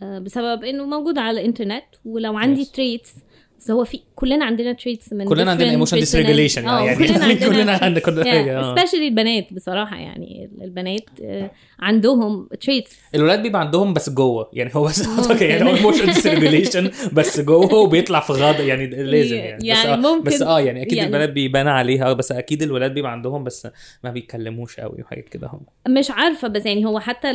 بسبب 0.02 0.64
إنه 0.64 0.86
موجود 0.86 1.18
على 1.18 1.40
الإنترنت 1.40 1.84
ولو 2.04 2.36
عندي 2.36 2.64
Yes. 2.64 2.70
traits 2.72 3.14
بس 3.58 3.70
هو 3.70 3.84
في 3.84 4.00
كلنا 4.14 4.44
عندنا 4.44 4.72
traits 4.72 5.12
من 5.12 5.24
كلنا 5.24 5.50
عندنا 5.50 5.84
dysregulation 5.86 6.50
personality. 6.50 6.66
آه، 6.68 6.80
يعني. 6.80 7.06
كلنا 7.08 7.24
عندنا 7.24 7.48
كلنا 7.48 7.72
عندنا 7.82 8.00
كل 8.00 8.24
حاجة 8.24 8.60
آه. 8.60 8.74
especially 8.76 9.08
البنات 9.08 9.52
بصراحة 9.52 9.96
يعني 9.96 10.50
البنات 10.62 11.02
آه، 11.24 11.50
عندهم 11.80 12.48
تريتس 12.60 12.96
الولاد 13.14 13.42
بيبقى 13.42 13.60
عندهم 13.60 13.94
بس 13.94 14.10
جوه. 14.10 14.50
يعني 14.52 14.70
هو 14.74 14.84
بس 14.84 15.08
يعني 15.40 15.70
هو 15.70 15.74
emotion 15.76 16.06
dysregulation 16.06 16.90
بس 17.12 17.40
جوه 17.40 17.74
وبيطلع 17.74 18.20
في 18.20 18.32
غضب 18.32 18.60
يعني 18.64 18.86
لازم 18.86 19.36
يعني, 19.36 19.56
بس 19.58 19.64
يعني 19.64 19.92
آه 19.92 19.96
ممكن- 19.96 20.22
بس 20.24 20.42
آه 20.42 20.60
يعني 20.60 20.82
أكيد 20.82 20.92
يعني- 20.92 21.06
البنات 21.08 21.30
بيبان 21.30 21.68
عليها 21.68 22.12
بس 22.12 22.32
أكيد 22.32 22.62
الولاد 22.62 22.94
بيبقى 22.94 23.12
عندهم 23.12 23.44
بس 23.44 23.68
ما 24.04 24.10
بيتكلموش 24.10 24.80
قوي 24.80 25.02
وحاجات 25.02 25.28
كده 25.28 25.48
هم. 25.52 25.60
مش 25.98 26.10
عارفة 26.10 26.48
بس 26.48 26.66
يعني 26.66 26.86
هو 26.86 26.98
حتى 27.00 27.30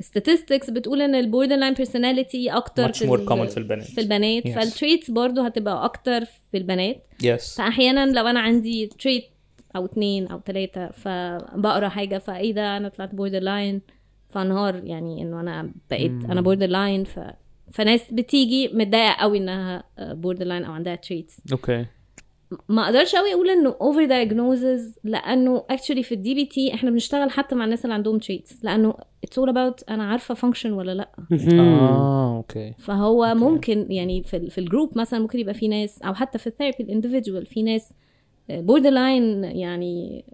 ال 0.00 0.06
statistics 0.06 0.70
بتقول 0.70 1.02
إن 1.02 1.14
ال 1.14 1.56
borderline 1.56 1.74
personality 1.74 2.50
أكتر 2.50 2.92
more 2.92 3.02
ال- 3.02 3.28
common 3.28 3.48
في 3.50 3.56
البنات. 3.56 3.86
في 3.86 4.00
البنات. 4.00 4.48
فال 4.48 4.63
traits 4.63 5.10
برضو 5.12 5.40
هتبقى 5.42 5.84
أكتر 5.84 6.24
في 6.24 6.56
البنات. 6.56 7.06
yes 7.22 7.56
فأحيانا 7.56 8.06
لو 8.06 8.26
أنا 8.26 8.40
عندي 8.40 8.86
trait 8.86 9.24
أو 9.76 9.84
اتنين 9.84 10.26
أو 10.28 10.38
تلاتة 10.38 10.88
فبقرأ 10.90 11.88
حاجة 11.88 12.18
فإيه 12.18 12.52
ده؟ 12.54 12.76
أنا 12.76 12.88
طلعت 12.88 13.14
borderline 13.14 13.80
فانهار 14.30 14.84
يعني 14.84 15.22
إنه 15.22 15.40
أنا 15.40 15.72
بقيت 15.90 16.24
أنا 16.30 16.40
borderline 16.40 17.04
ف 17.04 17.20
فناس 17.72 18.12
بتيجي 18.12 18.68
متضايقة 18.68 19.12
قوي 19.12 19.38
إنها 19.38 19.84
borderline 19.98 20.64
أو 20.64 20.72
عندها 20.72 20.94
traits 20.94 21.36
okay 21.52 21.86
ما 22.68 22.84
أقدرش 22.84 23.14
قوي 23.14 23.32
أقول 23.34 23.50
إنه 23.50 23.76
over 23.80 24.06
diagnosis 24.08 24.98
لأنه 25.04 25.64
actually 25.70 26.02
في 26.02 26.12
ال 26.14 26.34
DBT 26.34 26.74
إحنا 26.74 26.90
بنشتغل 26.90 27.30
حتى 27.30 27.54
مع 27.54 27.64
الناس 27.64 27.84
اللي 27.84 27.94
عندهم 27.94 28.18
traits 28.18 28.64
لأنه 28.64 28.94
it's 29.24 29.38
all 29.38 29.48
about 29.48 29.82
أنا 29.90 30.04
عارفة 30.04 30.34
function 30.34 30.72
ولا 30.72 30.94
لأ. 30.94 31.10
آه 31.52 32.36
okay. 32.36 32.74
فهو 32.78 33.34
ممكن 33.34 33.86
يعني 33.92 34.22
في 34.22 34.50
في 34.50 34.58
ال 34.58 34.65
group 34.65 34.98
مثلا 34.98 35.20
ممكن 35.20 35.38
يبقى 35.38 35.54
في 35.54 35.68
ناس 35.68 36.02
أو 36.02 36.14
حتى 36.14 36.38
في 36.38 36.46
ال 36.46 36.50
therapy 36.50 36.82
ال 36.84 36.90
individual 36.90 37.46
في 37.46 37.62
ناس 37.62 37.92
borderline 38.50 39.44
يعني 39.44 40.24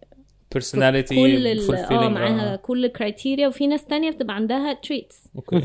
personality 0.59 1.09
كل 1.09 1.47
آه 1.91 2.09
معاها 2.09 2.53
آه. 2.53 2.57
كل 2.57 2.85
ال 2.85 2.92
criteria 2.92 3.49
وفي 3.49 3.67
ناس 3.67 3.85
تانية 3.85 4.11
بتبقى 4.11 4.37
عندها 4.37 4.73
traits 4.73 5.29
okay. 5.37 5.57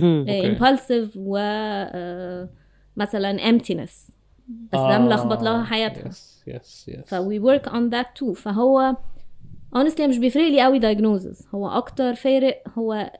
impulsive 0.47 1.11
و 1.17 1.37
آه، 1.37 2.49
مثلا 2.97 3.37
emptiness. 3.51 4.11
بس 4.73 4.79
ده 4.79 4.97
ملخبط 4.97 5.43
لها 5.43 5.63
حياتها. 5.63 6.07
yes 6.07 6.43
yes 6.47 6.89
yes 6.89 7.05
ف 7.05 7.15
we 7.15 7.39
work 7.43 7.69
on 7.71 7.91
that 7.93 8.07
too. 8.21 8.33
فهو 8.33 8.95
honestly 9.75 10.01
مش 10.01 10.17
بيفرق 10.17 10.47
لي 10.47 10.61
قوي 10.61 10.79
diagnosis 10.79 11.55
هو 11.55 11.67
أكتر 11.67 12.13
فارق 12.13 12.61
هو 12.77 13.11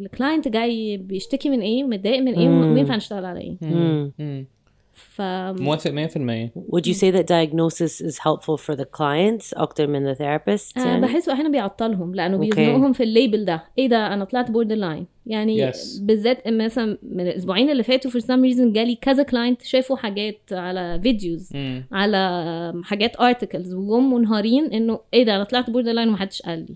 ال 0.00 0.07
client 0.07 0.48
جاي 0.48 0.96
بيشتكي 0.96 1.50
من 1.50 1.60
إيه 1.60 1.84
متضايق 1.84 2.20
من 2.22 2.34
إيه. 2.34 2.48
وينفع 2.48 2.96
نشتغل 2.96 3.24
على 3.24 3.40
إيه. 3.40 3.56
ف 5.10 5.22
موافق 5.60 5.90
100% 5.90 6.50
Would 6.74 6.86
you 6.86 6.94
say 6.94 7.10
that 7.10 7.26
diagnosis 7.26 8.00
is 8.00 8.18
helpful 8.18 8.56
for 8.66 8.74
the 8.76 8.84
clients 8.98 9.54
أكتر 9.58 9.86
من 9.86 10.14
the 10.14 10.18
therapist? 10.18 10.78
آه 10.78 10.84
يعني? 10.86 11.00
بحسه 11.00 11.32
أحيانا 11.32 11.48
بيعطلهم 11.48 12.14
لأنه 12.14 12.36
okay. 12.36 12.48
بيزنقهم 12.48 12.92
في 12.92 13.02
ال 13.02 13.09
label 13.09 13.44
ده 13.44 13.64
إيه 13.78 13.88
ده 13.88 14.14
أنا 14.14 14.24
طلعت 14.24 14.50
borderline 14.50 15.06
يعني 15.26 15.70
Yes. 15.72 15.76
بالذات 16.02 16.48
مثلا 16.48 16.98
من 17.02 17.20
الأسبوعين 17.20 17.70
اللي 17.70 17.82
فاتوا 17.82 18.10
for 18.10 18.24
some 18.24 18.54
reason 18.54 18.72
جالي 18.72 18.94
كذا 19.00 19.22
client 19.22 19.62
شافوا 19.62 19.96
حاجات 19.96 20.40
على 20.52 21.00
videos 21.02 21.48
مم. 21.54 21.84
على 21.92 22.82
حاجات 22.84 23.20
articles 23.20 23.74
وجم 23.74 24.14
منهارين 24.14 24.64
إنه 24.72 25.00
إيه 25.14 25.24
ده 25.24 25.36
أنا 25.36 25.44
طلعت 25.44 25.70
borderline 25.70 26.08
ومحدش 26.08 26.42
قال 26.42 26.58
لي 26.58 26.74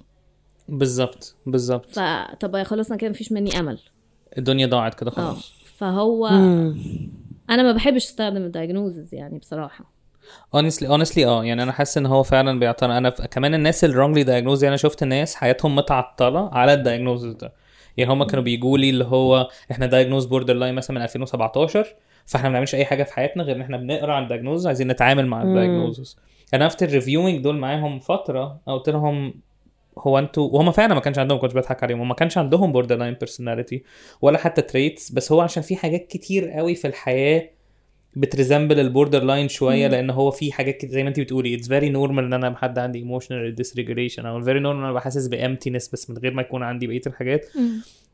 بالظبط 0.68 1.34
بالظبط 1.46 1.86
فطب 1.90 2.62
خلاص 2.62 2.86
أنا 2.90 2.98
كده 2.98 3.10
مفيش 3.10 3.32
مني 3.32 3.60
أمل 3.60 3.78
الدنيا 4.38 4.66
ضاعت 4.66 4.94
كده 5.00 5.10
خلاص 5.10 5.52
فهو 5.76 6.28
مم. 6.30 6.76
أنا 7.50 7.62
ما 7.62 7.72
بحبش 7.72 8.04
أستخدم 8.04 8.36
ال 8.44 8.51
diagnoses 8.51 9.14
يعني 9.14 9.38
بصراحة. 9.38 9.96
Honestly 10.56 10.86
honestly 10.88 11.18
آه. 11.18 11.44
يعني 11.44 11.62
أنا 11.62 11.72
حاسس 11.72 11.98
إن 11.98 12.06
هو 12.06 12.22
فعلا 12.22 12.58
بيعترض 12.60 12.90
أنا 12.90 13.10
ف... 13.10 13.22
كمان 13.22 13.54
الناس 13.54 13.84
اللي 13.84 13.96
wrongly 13.96 14.26
diagnosed 14.26 14.62
يعني 14.62 14.68
أنا 14.68 14.76
شفت 14.76 15.04
ناس 15.04 15.34
حياتهم 15.34 15.76
متعطلة 15.76 16.50
على 16.52 16.72
ال 16.74 16.80
diagnosis 16.80 17.32
ده. 17.32 17.52
يعني 17.96 18.12
هم 18.12 18.24
كانوا 18.24 18.44
بيجوا 18.44 18.78
لي 18.78 18.90
اللي 18.90 19.04
هو 19.04 19.48
إحنا 19.70 19.86
diagnosed 19.86 20.24
borderline 20.24 20.74
مثلا 20.74 20.96
من 20.96 21.02
2017 21.02 21.86
فإحنا 22.26 22.48
ما 22.48 22.52
بنعملش 22.52 22.74
أي 22.74 22.84
حاجة 22.84 23.02
في 23.02 23.12
حياتنا 23.14 23.42
غير 23.42 23.56
إن 23.56 23.60
إحنا 23.60 23.76
بنقرأ 23.76 24.12
عن 24.12 24.22
ال 24.22 24.27
diagnosis 24.27 24.66
عايزين 24.66 24.88
نتعامل 24.88 25.26
مع 25.26 25.42
ال 25.42 25.50
diagnosis 25.50 26.16
أنا 26.54 26.66
after 26.66 26.86
reviewing 26.88 27.42
دول 27.42 27.56
معاهم 27.58 27.98
فترة 27.98 28.60
قلت 28.66 28.88
لهم 28.88 29.34
هو 29.98 30.18
أنتوا 30.18 30.48
وهم 30.52 30.72
فعلا 30.72 30.94
ما 30.94 31.00
كانش 31.00 31.18
عندهم 31.18 31.38
كنتش 31.38 31.54
بضحك 31.54 31.82
عليهم 31.82 32.00
هم 32.00 32.08
ما 32.08 32.14
كانش 32.14 32.38
عندهم 32.38 32.72
borderline 32.72 33.14
personality 33.14 33.82
ولا 34.22 34.38
حتى 34.38 34.62
traits 34.62 35.10
بس 35.12 35.32
هو 35.32 35.40
عشان 35.40 35.62
في 35.62 35.76
حاجات 35.76 36.06
كتير 36.06 36.48
قوي 36.50 36.74
في 36.74 36.86
الحياة 36.86 37.50
بت 38.16 38.28
resemble 38.28 38.74
ال 38.74 38.80
borderline 38.80 39.48
شوية 39.48 39.86
لأن 39.88 40.10
هو 40.10 40.30
في 40.30 40.52
حاجات 40.52 40.76
كتير 40.76 40.90
زي 40.90 41.02
ما 41.02 41.08
انت 41.08 41.20
بتقولي 41.20 41.54
it's 41.54 41.68
very 41.68 41.88
normal 41.88 42.24
إن 42.24 42.32
أنا 42.32 42.56
حد 42.56 42.78
عندي 42.78 42.98
emotional 42.98 43.54
dysregulation 43.54 44.26
أو 44.26 44.42
very 44.42 44.60
normal 44.60 44.84
أنا 44.84 44.92
بحسس 44.92 45.26
ب 45.26 45.32
emptiness 45.32 45.88
بس 45.88 46.10
من 46.10 46.18
غير 46.18 46.34
ما 46.34 46.42
يكون 46.42 46.62
عندي 46.62 46.86
بقية 46.86 47.00
الحاجات. 47.06 47.46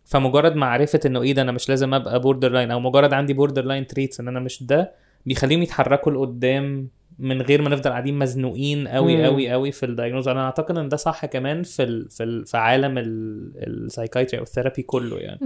فمجرد 0.05 0.57
معرفه 0.57 1.01
إنه 1.07 1.23
إيه 1.23 1.33
ده 1.33 1.43
أنا 1.43 1.53
مش 1.53 1.69
لازم 1.69 1.95
أبقى 1.95 2.21
borderline 2.21 2.71
أو 2.71 2.81
مجرد 2.81 3.13
عندي 3.13 3.33
borderline 3.33 3.87
traits 3.87 4.21
إن 4.21 4.29
أنا 4.29 4.41
مش 4.41 4.63
ده 4.63 4.93
بيخليهم 5.27 5.63
يتحركوا 5.63 6.13
لقدام 6.13 6.89
من 7.19 7.43
غير 7.43 7.63
ما 7.63 7.69
نفضل 7.71 7.91
قاعدين 7.91 8.19
مزنوقين 8.19 8.89
قوي 8.89 9.17
مم. 9.17 9.25
قوي 9.25 9.51
قوي 9.51 9.73
في 9.73 9.87
ال 9.87 9.91
diagnosis 9.91 10.29
أنا 10.29 10.45
أعتقد 10.45 10.79
إن 10.79 10.89
ده 10.89 10.97
صح 10.97 11.27
كمان 11.27 11.63
في 11.63 11.83
ال 11.83 12.11
في 12.11 12.23
ال 12.23 12.47
في 12.47 12.57
عالم 12.57 12.95
ال 13.57 13.64
psychiatry 13.64 14.39
أو 14.39 14.43
ال 14.43 14.48
therapy 14.48 14.83
كله 14.83 15.19
يعني. 15.19 15.39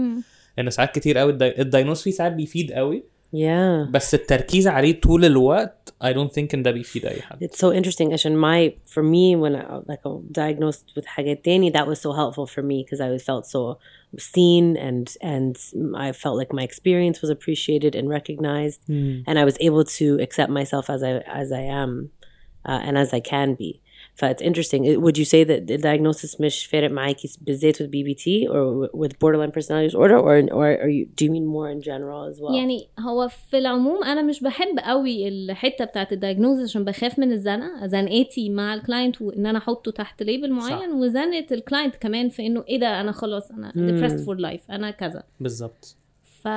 إن 0.59 0.70
ساعات 0.70 0.94
كتير 0.94 1.18
قوي 1.18 1.33
ال 1.33 1.37
diag- 1.37 1.61
ال 1.62 1.66
diagnosis 1.66 2.02
فيه 2.02 2.11
ساعات 2.11 2.33
بيفيد 2.33 2.72
قوي 2.72 3.05
Yeah. 3.34 3.89
بس 3.91 4.13
التركيز 4.15 4.67
عليه 4.67 5.01
طول 5.01 5.25
الوقت 5.25 5.93
I 6.04 6.08
don't 6.08 6.32
think 6.32 6.54
ان 6.54 6.63
ده 6.63 6.71
بيفيد 6.71 7.06
اي 7.06 7.21
حد 7.21 7.43
It's 7.43 7.58
so 7.58 7.73
interesting 7.82 8.13
عشان 8.13 8.41
my 8.41 8.71
for 8.93 9.04
me 9.04 9.36
when 9.41 9.56
I 9.56 9.91
like 9.91 10.01
I'm 10.06 10.32
diagnosed 10.32 10.95
with 10.97 11.06
حاجات 11.06 11.45
تاني 11.45 11.71
that 11.71 11.86
was 11.88 11.97
so 12.01 12.12
helpful 12.12 12.45
for 12.56 12.62
me 12.62 12.84
because 12.84 12.99
I 12.99 13.17
felt 13.17 13.45
so 13.45 13.77
seen 14.17 14.75
and 14.77 15.08
and 15.21 15.56
I 15.95 16.12
felt 16.12 16.36
like 16.41 16.51
my 16.54 16.63
experience 16.63 17.21
was 17.21 17.30
appreciated 17.30 17.95
and 17.95 18.10
recognized 18.10 18.82
and 19.27 19.36
I 19.39 19.45
was 19.49 19.56
able 19.67 19.86
to 19.99 20.08
accept 20.25 20.49
myself 20.60 20.86
as 20.95 21.01
I 21.10 21.12
as 21.43 21.49
I 21.62 21.63
am 21.84 21.91
uh, 22.69 22.80
and 22.88 22.93
as 23.04 23.10
I 23.19 23.21
can 23.34 23.49
be. 23.63 23.71
So 24.18 24.26
it's 24.26 24.40
interesting. 24.40 24.83
Would 25.05 25.18
you 25.18 25.26
say 25.26 25.44
that 25.44 25.66
the 25.66 25.76
diagnosis 25.76 26.40
مش 26.40 26.66
فارق 26.66 26.90
معاكي 26.90 27.31
بالذات 27.40 27.83
with 27.83 27.87
BBT 27.87 28.48
or 28.48 28.88
with 29.00 29.18
borderline 29.18 29.52
personality 29.52 29.88
disorder 29.90 30.18
or 30.18 30.35
or 30.59 30.66
are 30.85 30.88
you 30.88 31.05
do 31.18 31.24
you 31.26 31.31
mean 31.37 31.46
more 31.46 31.68
in 31.70 31.81
general 31.83 32.24
as 32.31 32.40
well? 32.40 32.55
يعني 32.55 32.88
هو 33.00 33.29
في 33.29 33.59
العموم 33.59 34.05
أنا 34.05 34.22
مش 34.22 34.40
بحب 34.42 34.79
قوي 34.79 35.29
الحتة 35.29 35.85
بتاعت 35.85 36.12
الدايجنوز 36.12 36.61
عشان 36.62 36.85
بخاف 36.85 37.18
من 37.18 37.33
الزنقة. 37.33 37.87
زنقتي 37.87 38.50
مع 38.50 38.74
الكلاينت 38.74 39.22
وإن 39.22 39.46
أنا 39.46 39.59
أحطه 39.59 39.90
تحت 39.90 40.22
ليبل 40.22 40.52
معين 40.52 40.92
وزنقة 40.92 41.46
الكلاينت 41.52 41.96
كمان 41.96 42.29
في 42.29 42.46
إنه 42.46 42.64
إيه 42.68 42.81
ده 42.81 43.00
أنا 43.00 43.12
خلاص 43.12 43.50
أنا 43.50 43.72
depressed 43.72 44.20
for 44.26 44.38
life 44.38 44.70
أنا 44.70 44.90
كذا. 44.90 45.22
بالظبط. 45.40 45.96
ف 46.42 46.48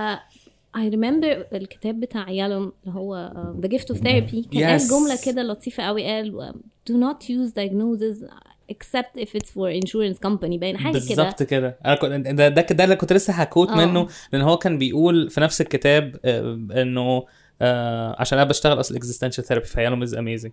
I 0.78 0.90
remember 0.96 1.54
الكتاب 1.54 2.00
بتاع 2.00 2.30
يالوم 2.30 2.74
اللي 2.84 2.96
هو 3.00 3.32
uh, 3.34 3.66
The 3.66 3.70
Gift 3.70 3.96
of 3.96 4.00
Therapy. 4.00 4.50
كان 4.54 4.64
قال 4.70 4.80
Yes. 4.80 4.90
جملة 4.90 5.18
كده 5.26 5.44
لطيفة 5.44 5.84
قوي. 5.84 6.06
قال 6.06 6.54
Do 6.90 6.94
not 6.94 7.24
use 7.26 7.52
diagnoses 7.54 8.26
except 8.72 9.22
if 9.24 9.30
it's 9.40 9.50
for 9.50 9.82
insurance 9.84 10.18
company. 10.28 10.58
باين 10.60 10.78
حاجة 10.78 10.92
كده. 10.92 11.00
بالظبط 11.08 11.44
كده. 11.44 11.78
أنا 11.86 11.96
كنت 11.96 12.28
ده 12.28 12.48
ده, 12.50 12.62
ده 12.62 12.84
اللي 12.84 12.96
كنت 12.96 13.14
لسه 13.14 13.34
ه 13.34 13.40
quote 13.40 13.70
آه. 13.70 13.76
منه 13.86 14.08
لأن 14.34 14.42
هو 14.42 14.58
كان 14.58 14.78
بيقول 14.78 15.30
في 15.30 15.42
نفس 15.42 15.62
الكتاب 15.62 16.16
آه، 16.26 16.42
إنه 16.82 17.26
آه 17.62 18.16
عشان 18.20 18.40
أنا 18.40 18.50
بشتغل 18.50 18.80
أصلا 18.80 18.98
existential 18.98 19.44
therapy 19.44 19.66
فيالوم 19.66 20.02
is 20.04 20.14
amazing 20.16 20.52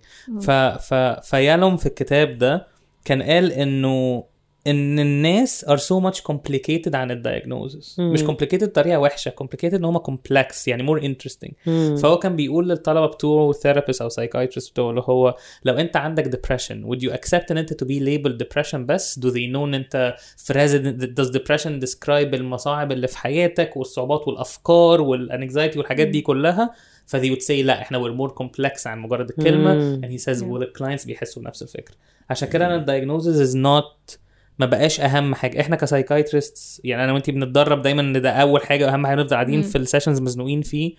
فيالوم 1.22 1.76
في 1.76 1.86
الكتاب 1.86 2.38
ده 2.38 2.66
كان 3.04 3.22
قال 3.22 3.52
إنه 3.52 4.24
إن 4.66 4.98
الناس 4.98 5.64
are 5.64 5.78
so 5.78 6.00
much 6.10 6.20
complicated 6.32 6.94
عن 6.94 7.10
ال 7.10 7.19
diagnoses 7.19 7.96
مش 7.98 8.22
complicated 8.24 8.64
بطريقة 8.64 8.98
وحشة 8.98 9.34
complicated 9.42 9.74
إن 9.74 9.84
هم 9.84 9.98
complex 9.98 10.54
يعني 10.66 10.86
more 10.86 11.00
interesting. 11.02 11.52
فهو 12.00 12.18
كان 12.18 12.36
بيقول 12.36 12.68
للطلبة 12.68 13.06
بتوعه 13.06 13.52
therapist 13.52 14.02
أو 14.02 14.08
psychiatrist 14.08 14.70
بتوعه 14.70 14.90
اللي 14.90 15.02
هو 15.04 15.36
لو 15.64 15.74
أنت 15.74 15.96
عندك 15.96 16.36
depression 16.36 16.86
would 16.88 17.00
you 17.00 17.12
accept 17.12 17.50
إن 17.50 17.58
أنت 17.58 17.84
to 17.84 17.86
be 17.86 18.00
labeled 18.00 18.46
depression 18.46 18.76
بس؟ 18.76 19.18
do 19.18 19.22
they 19.32 19.52
know 19.54 19.56
إن 19.56 19.74
أنت 19.74 20.14
في 20.36 20.52
resident 20.52 21.02
does 21.20 21.30
depression 21.30 21.86
describe 21.88 22.34
المصاعب 22.34 22.92
اللي 22.92 23.06
في 23.08 23.18
حياتك 23.18 23.76
والصعوبات 23.76 24.28
والأفكار 24.28 25.00
وال 25.00 25.17
anxiety 25.17 25.78
والحاجات 25.78 26.08
دي 26.08 26.20
كلها؟ 26.20 26.70
ف 27.06 27.16
they 27.16 27.30
would 27.30 27.42
say 27.46 27.50
لا 27.64 27.80
إحنا 27.82 27.98
we're 27.98 28.18
more 28.28 28.32
complex 28.34 28.86
عن 28.86 28.98
مجرد 28.98 29.28
الكلمة. 29.30 30.00
and 30.00 30.10
he 30.10 30.22
says 30.24 30.40
well 30.42 30.60
the 30.66 30.78
clients 30.82 31.06
بيحسوا 31.06 31.42
بنفس 31.42 31.62
الفكرة. 31.62 31.94
عشان 32.30 32.48
كده 32.48 32.66
أنا 32.66 32.76
ال 32.76 32.84
diagnosis 32.84 33.54
is 33.54 33.56
not 33.66 34.16
ما 34.58 34.66
بقاش 34.66 35.00
أهم 35.00 35.34
حاجة. 35.34 35.60
إحنا 35.60 35.76
ك 35.76 35.84
psychiatrist 35.84 36.80
يعني 36.84 37.04
أنا 37.04 37.12
وأنتي 37.12 37.32
بنتدرب 37.32 37.82
دايما 37.82 38.02
إن 38.02 38.22
ده 38.22 38.30
أول 38.30 38.66
حاجة 38.66 38.86
وأهم 38.86 39.06
حاجة 39.06 39.16
نفضل 39.16 39.34
قاعدين 39.34 39.62
في 39.62 39.78
ال 39.78 39.83
sessions 39.83 40.20
مزنوقين 40.20 40.62
فيه. 40.62 40.94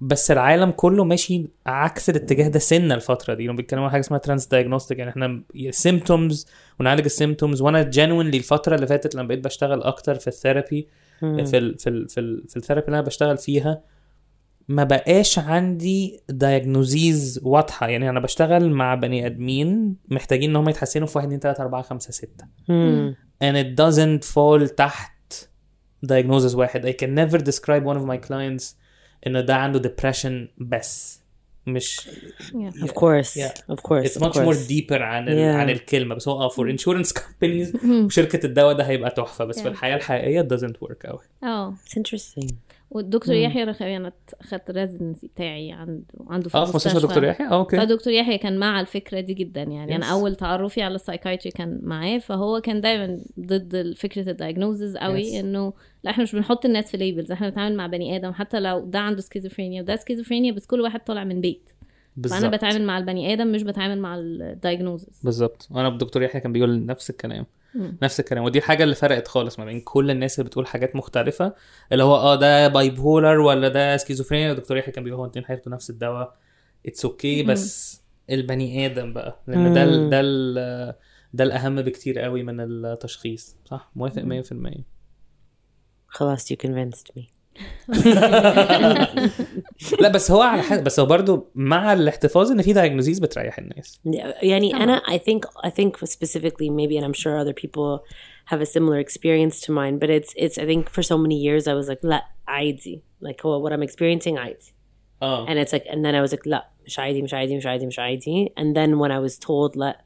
بس 0.00 0.30
العالم 0.30 0.70
كله 0.70 1.04
ماشي 1.04 1.46
عكس 1.66 2.10
الاتجاه 2.10 2.48
ده 2.48 2.58
سنة 2.58 2.94
الفترة 2.94 3.34
دي. 3.34 3.46
لما 3.46 3.56
بيتكلموا 3.56 3.84
عن 3.84 3.90
حاجة 3.90 4.00
اسمها 4.00 4.18
transdiagnostic 4.18 4.98
يعني 4.98 5.10
إحنا 5.10 5.42
symptoms 5.70 6.46
ونعالج 6.80 7.04
ال 7.04 7.10
symptoms 7.10 7.62
وأنا 7.62 7.82
genuinely 7.82 8.36
الفترة 8.36 8.74
اللي 8.74 8.86
فاتت 8.86 9.14
لما 9.14 9.28
بقيت 9.28 9.44
بشتغل 9.44 9.82
أكتر 9.82 10.14
في 10.14 10.28
ال 10.28 10.36
therapy 10.36 10.88
في 11.20 11.58
ال 11.58 11.78
في 11.78 11.88
ال 11.88 12.08
في, 12.08 12.20
ال 12.20 12.44
في 12.48 12.56
ال 12.56 12.60
therapy 12.60 12.86
اللي 12.86 12.98
أنا 12.98 13.06
بشتغل 13.06 13.38
فيها 13.38 13.80
ما 14.70 14.84
بقاش 14.84 15.38
عندي 15.38 16.20
diagnoses 16.28 17.40
واضحه 17.42 17.88
يعني 17.88 18.10
أنا 18.10 18.20
بشتغل 18.20 18.70
مع 18.70 18.94
بني 18.94 19.26
ادمين 19.26 19.96
محتاجين 20.08 20.50
ان 20.50 20.56
هم 20.56 20.68
يتحسنوا 20.68 21.06
في 21.06 21.18
1 21.18 21.26
2 21.26 21.40
3 21.40 21.62
4 21.62 21.82
5 21.82 22.10
6 22.12 22.28
Hmm. 22.68 23.14
and 23.44 23.56
it 23.56 23.76
doesn't 23.82 24.32
fall 24.34 24.74
تحت 24.74 25.48
diagnosis 26.06 26.54
واحد 26.54 26.86
I 26.86 26.92
can 26.92 27.08
never 27.08 27.38
describe 27.42 27.84
one 27.84 27.96
of 28.00 28.04
my 28.06 28.28
clients 28.28 28.64
ان 29.26 29.44
ده 29.44 29.54
عنده 29.56 29.82
depression 29.88 30.48
بس 30.58 31.20
مش 31.66 32.00
Yeah. 32.52 32.84
Of 32.84 32.88
course. 32.90 33.36
Yeah. 33.36 33.74
Of 33.74 33.80
course. 33.88 34.06
it's 34.06 34.20
much 34.20 34.36
more 34.36 34.54
course. 34.54 34.68
deeper 34.68 34.92
عن 35.00 35.28
ال... 35.28 35.34
Yeah. 35.36 35.56
عن 35.60 35.70
الكلمة 35.70 36.14
بس 36.14 36.28
هو 36.28 36.42
آه 36.42 36.48
for 36.48 36.76
insurance 36.76 37.12
companies 37.12 37.84
وشركه 37.84 38.46
الدواء 38.46 38.74
ده 38.74 38.84
هيبقى 38.84 39.10
تحفه 39.10 39.44
بس 39.44 39.58
في 39.58 39.64
Yeah. 39.64 39.66
الحياة 39.66 39.96
الحقيقيه 39.96 40.42
it 40.42 40.46
doesn't 40.58 40.74
work 40.88 41.06
قوي 41.06 41.20
آه 41.42 41.74
It's 41.86 41.92
interesting. 41.98 42.52
والدكتور 42.90 43.34
يحيى 43.34 43.64
رخاوي 43.64 43.96
أنا 43.96 44.12
أخدت 44.40 44.70
ال 44.70 44.76
residency 44.76 45.26
بتاعي 45.26 45.72
عنده 45.72 46.04
عنده 46.26 46.48
في 46.48 46.56
آه 46.58 46.64
في 46.64 46.76
مستشفى 46.76 47.00
دكتور 47.06 47.24
يحيى؟ 47.24 47.46
آه 47.46 47.50
أوكي. 47.54 47.76
فدكتور 47.76 48.12
يحيى 48.12 48.38
كان 48.38 48.58
مع 48.58 48.80
الفكرة 48.80 49.20
دي 49.20 49.34
جدا 49.34 49.62
يعني. 49.62 49.96
أنا 49.96 50.06
Yes. 50.06 50.10
أول 50.10 50.34
تعرفي 50.34 50.82
على 50.82 50.94
ال 50.94 50.99
psychiatry 50.99 51.50
كان 51.50 51.80
معاه 51.82 52.18
فهو 52.18 52.60
كان 52.60 52.80
دايما 52.80 53.20
ضد 53.40 53.94
فكرة 53.96 54.30
ال 54.30 54.37
diagnosis 54.37 54.96
قوي 54.96 55.32
Yes. 55.32 55.34
إنه 55.34 55.72
لا 56.04 56.10
إحنا 56.10 56.22
مش 56.22 56.34
بنحط 56.34 56.64
الناس 56.66 56.90
في 56.90 56.96
labels 56.96 57.32
إحنا 57.32 57.48
بنتعامل 57.48 57.76
مع 57.76 57.86
بني 57.86 58.16
آدم. 58.16 58.32
حتى 58.32 58.60
لو 58.60 58.80
ده 58.84 58.98
عنده 58.98 59.20
سكيزوفرينيا 59.20 59.82
وده 59.82 59.96
سكيزوفرينيا 59.96 60.52
بس 60.52 60.66
كل 60.66 60.80
واحد 60.80 61.00
طالع 61.04 61.24
من 61.24 61.40
بيت. 61.40 61.70
فأنا 62.24 62.40
بالظبط. 62.40 62.54
بتعامل 62.54 62.82
مع 62.86 62.98
البني 62.98 63.32
آدم 63.32 63.52
مش 63.52 63.62
بتعامل 63.62 63.98
مع 63.98 64.14
ال 64.18 64.28
diagnosis 64.28 65.20
بالظبط. 65.24 65.68
وأنا 65.70 65.88
الدكتور 65.88 66.22
يحيى 66.22 66.40
كان 66.40 66.52
بيقول 66.52 66.86
نفس 66.86 67.10
الكلام. 67.10 67.46
مم. 67.74 67.98
نفس 68.02 68.20
الكلام. 68.20 68.44
ودي 68.44 68.58
الحاجة 68.58 68.84
اللي 68.84 68.94
فرقت 68.94 69.28
خالص 69.28 69.58
ما 69.58 69.64
بين 69.64 69.80
كل 69.80 70.10
الناس 70.10 70.38
اللي 70.38 70.48
بتقول 70.48 70.66
حاجات 70.66 70.96
مختلفة 70.96 71.54
اللي 71.92 72.04
هو 72.04 72.16
آه 72.16 72.34
ده 72.36 72.68
bipolar 72.68 73.38
ولا 73.38 73.68
ده 73.68 73.96
سكيزوفرينيا 73.96 74.52
الدكتور 74.52 74.76
يحيى 74.76 74.92
كان 74.92 75.04
بيقول 75.04 75.18
هو 75.18 75.24
الاثنين 75.24 75.44
هياخدوا 75.48 75.72
نفس 75.72 75.90
الدواء. 75.90 76.36
it's 76.86 77.42
okay 77.44 77.45
okay 77.45 77.46
بس 77.46 78.00
البني 78.30 78.86
آدم 78.86 79.12
بقى 79.12 79.42
لأن 79.46 79.72
ده 79.74 79.84
ال 79.84 80.10
ده 80.10 80.20
ال 80.20 80.94
ده 81.34 81.44
الأهم 81.44 81.82
بكتير 81.82 82.18
قوي 82.18 82.42
من 82.42 82.60
التشخيص 82.60 83.56
صح؟ 83.64 83.90
موافق 83.96 84.22
100% 84.22 84.80
خلاص 86.06 86.52
you 86.52 86.56
convinced 86.66 87.18
me. 87.18 87.22
لا 90.00 90.08
بس 90.08 90.30
هو 90.30 90.40
على 90.40 90.62
حسب 90.62 90.84
بس 90.84 91.00
هو 91.00 91.06
برضو 91.06 91.50
مع 91.54 91.92
الاحتفاظ 91.92 92.50
ان 92.50 92.62
في 92.62 92.72
دايجنوزيز 92.72 93.18
بتريح 93.18 93.58
الناس 93.58 94.00
يعني 94.42 94.74
أنا 94.76 94.98
I 95.00 95.18
think 95.18 95.66
I 95.66 95.70
think 95.70 96.06
specifically 96.08 96.70
maybe 96.70 96.98
and 96.98 97.04
I'm 97.04 97.20
sure 97.22 97.38
other 97.38 97.54
people 97.64 98.00
have 98.52 98.60
a 98.60 98.66
similar 98.66 98.98
experience 98.98 99.60
to 99.66 99.70
mine 99.72 99.98
but 99.98 100.10
it's 100.10 100.32
it's 100.36 100.58
I 100.58 100.66
think 100.70 100.88
for 100.96 101.02
so 101.02 101.16
many 101.18 101.38
years 101.46 101.62
I 101.68 101.74
was 101.80 101.88
like 101.88 102.04
لا 102.04 102.26
عادي 102.48 103.02
like 103.24 103.46
هو 103.46 103.68
what 103.68 103.72
I'm 103.72 103.82
experiencing 103.88 104.38
عادي 104.38 104.74
آه 105.22 105.46
and 105.46 105.66
it's 105.66 105.72
like 105.72 105.86
and 105.92 106.04
then 106.04 106.14
I 106.14 106.28
was 106.28 106.32
like 106.36 106.46
لا 106.46 106.70
مش 106.86 106.98
عادي 106.98 107.22
مش 107.22 107.34
عادي 107.34 107.56
مش 107.56 107.66
عادي 107.66 107.86
مش 107.86 107.98
عادي 107.98 108.52
and 108.60 108.76
then 108.76 108.98
when 108.98 109.10
I 109.10 109.30
was 109.30 109.38
told 109.38 109.76
لا 109.76 110.04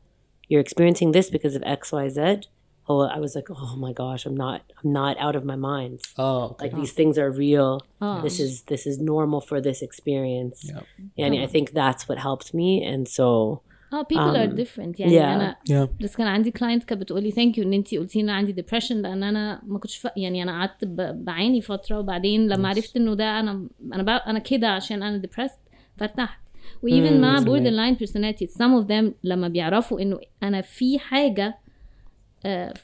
you're 0.53 0.65
experiencing 0.69 1.13
this 1.13 1.31
because 1.31 1.55
of 1.57 1.63
X 1.63 1.93
Y 1.93 2.09
Z 2.09 2.49
oh 2.90 3.02
I 3.18 3.20
was 3.26 3.36
like 3.36 3.50
oh 3.50 3.76
my 3.86 3.94
gosh 4.02 4.22
I'm 4.28 4.38
not 4.46 4.60
I'm 4.80 4.92
not 5.02 5.16
out 5.26 5.36
of 5.40 5.44
my 5.44 5.56
mind 5.56 6.20
اه 6.20 6.48
اوكي 6.50 6.70
like 6.70 6.74
these 6.74 6.94
things 6.94 7.16
are 7.18 7.32
real 7.32 7.78
Oh. 8.02 8.22
this 8.28 8.40
is 8.40 8.52
this 8.72 8.84
is 8.92 8.96
normal 9.14 9.42
for 9.50 9.58
this 9.68 9.80
experience 9.88 10.58
Yeah. 10.72 11.26
and 11.26 11.34
I 11.46 11.48
think 11.56 11.68
that's 11.82 12.04
what 12.10 12.18
helped 12.28 12.50
me 12.54 12.72
and 12.92 13.08
so 13.18 13.60
اه 13.94 14.04
people 14.04 14.36
are 14.36 14.50
Um, 14.52 14.56
different 14.56 15.00
يعني 15.00 15.20
yeah. 15.20 15.24
انا 15.24 15.56
yeah. 15.70 16.04
بس 16.04 16.16
كان 16.16 16.28
عندي 16.28 16.52
كلاينت 16.52 16.84
كانت 16.84 17.02
بتقولي 17.02 17.32
ثانك 17.32 17.58
يو 17.58 17.64
ان 17.64 17.74
انت 17.74 17.96
قلتي 17.96 18.20
ان 18.20 18.30
أنا 18.30 18.38
عندي 18.38 18.52
ديبرشن 18.52 19.02
لان 19.02 19.24
انا 19.24 19.62
ما 19.68 19.80
كنتش 19.80 19.98
ف... 19.98 20.08
يعني 20.18 20.44
انا 20.44 20.52
قعدت 20.52 20.86
ب... 20.86 21.26
بعاني 21.26 21.62
فتره 21.62 22.00
وبعدين 22.00 22.48
لما 22.48 22.70
عرفت 22.70 22.98
انه 22.98 23.14
ده 23.14 23.40
انا 23.40 23.68
انا 23.94 24.04
ب... 24.04 24.10
انا 24.10 24.40
كده 24.40 24.68
عشان 24.68 25.04
انا 25.04 25.22
depressed 25.22 25.60
فارتحت 25.98 26.40
وايفن 26.84 27.22
مع 27.22 27.40
بوردر 27.40 27.70
لاين 27.70 27.96
personality 27.98 28.46
some 28.48 28.84
of 28.84 28.88
them 28.88 29.14
لما 29.24 29.48
بيعرفوا 29.48 30.02
انه 30.02 30.20
انا 30.44 30.62
في 30.62 31.00
حاجه 31.00 31.48
آه، 31.48 31.54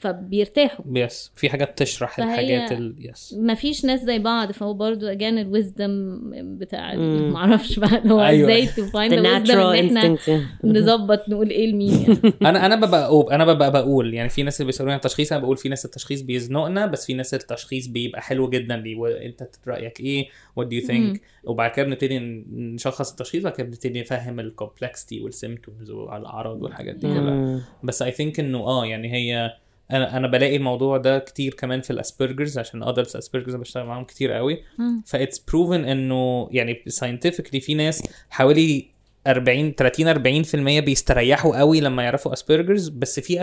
فبيرتاحوا. 0.00 0.84
yes 0.94 1.32
في 1.36 1.50
حاجات 1.50 1.78
تشرح 1.78 2.18
الحاجات 2.18 2.72
ال 2.72 2.94
yes 2.98 3.34
ما 3.38 3.54
فيش 3.54 3.84
ناس 3.84 4.00
زي 4.00 4.18
بعض 4.18 4.52
فهو 4.52 4.74
برضو 4.74 5.14
again 5.14 5.22
ال 5.22 5.36
wisdom 5.36 6.20
بتاع 6.58 6.94
ما 6.94 7.36
أعرفش 7.36 7.78
بقى 7.78 7.98
اللي 7.98 8.14
هو 8.14 8.24
أيوة. 8.24 8.50
إزاي 8.50 8.66
wisdom 8.66 9.46
natural 9.46 9.50
إن 9.50 9.96
إحنا 9.96 10.16
نظبط 10.64 11.28
نقول 11.28 11.50
إيه 11.50 11.66
لمين 11.72 11.92
يعني. 11.92 12.34
أنا 12.50 12.66
أنا 12.66 12.76
ببقى 12.76 13.06
open. 13.06 13.30
أنا 13.30 13.44
ببقى 13.44 13.72
بقول 13.72 14.14
يعني 14.14 14.28
في 14.28 14.42
ناس 14.42 14.60
اللي 14.60 14.66
بيسألوني 14.66 14.92
عن 14.92 14.96
التشخيص 14.96 15.32
أنا 15.32 15.42
بقول 15.42 15.56
في 15.56 15.68
ناس 15.68 15.84
التشخيص 15.84 16.20
بيزنقنا 16.22 16.86
بس 16.86 17.06
في 17.06 17.14
ناس 17.14 17.34
التشخيص 17.34 17.86
بيبقى 17.86 18.22
حلو 18.22 18.50
جدا. 18.50 18.76
ليه 18.76 18.96
وانت 18.96 19.42
رأيك 19.66 20.00
إيه؟ 20.00 20.28
what 20.56 20.66
do 20.66 20.76
you 20.76 20.82
think 20.82 21.20
وبعد 21.44 21.70
كده 21.70 21.86
بنبتدي 21.86 22.18
نشخص 22.52 23.10
التشخيص 23.10 23.40
وبعد 23.42 23.52
كده 23.54 23.66
بنبتدي 23.66 24.00
نفهم 24.00 24.40
ال 24.40 24.48
complexity 24.48 25.20
وال 25.20 25.34
symptoms 25.34 25.90
والأعراض 25.90 26.62
والحاجات 26.62 26.94
دي 26.94 27.06
كلها. 27.06 27.60
بس 27.82 28.02
I 28.02 28.12
think 28.12 28.40
إنه 28.40 28.58
آه 28.58 28.86
يعني 28.86 29.12
هي 29.12 29.49
أنا 29.92 30.16
أنا 30.16 30.28
بلاقي 30.28 30.56
الموضوع 30.56 30.96
ده 30.96 31.18
كتير 31.18 31.54
كمان 31.54 31.80
في 31.80 31.90
ال 31.90 31.96
Asperger's 31.96 32.58
عشان 32.58 32.82
adults 32.82 33.16
Asperger's 33.16 33.54
بشتغل 33.54 33.84
معاهم 33.84 34.04
كتير 34.04 34.32
قوي. 34.32 34.62
ف 35.06 35.13
it's 35.13 35.38
proven 35.38 35.84
إنه 35.84 36.48
يعني 36.52 36.82
scientifically 36.86 37.60
في 37.60 37.74
ناس 37.74 38.02
حوالي 38.30 38.86
40 39.26 39.72
30 39.72 40.44
40% 40.80 40.84
بيستريحوا 40.84 41.58
قوي 41.58 41.80
لما 41.80 42.02
يعرفوا 42.02 42.32
Asperger's 42.32 42.88
بس 42.88 43.20
في 43.20 43.40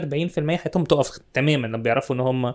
40% 0.57 0.59
حياتهم 0.59 0.83
تقف 0.83 1.19
تماما 1.33 1.67
لما 1.67 1.77
بيعرفوا 1.77 2.15
إن 2.15 2.19
هم 2.19 2.51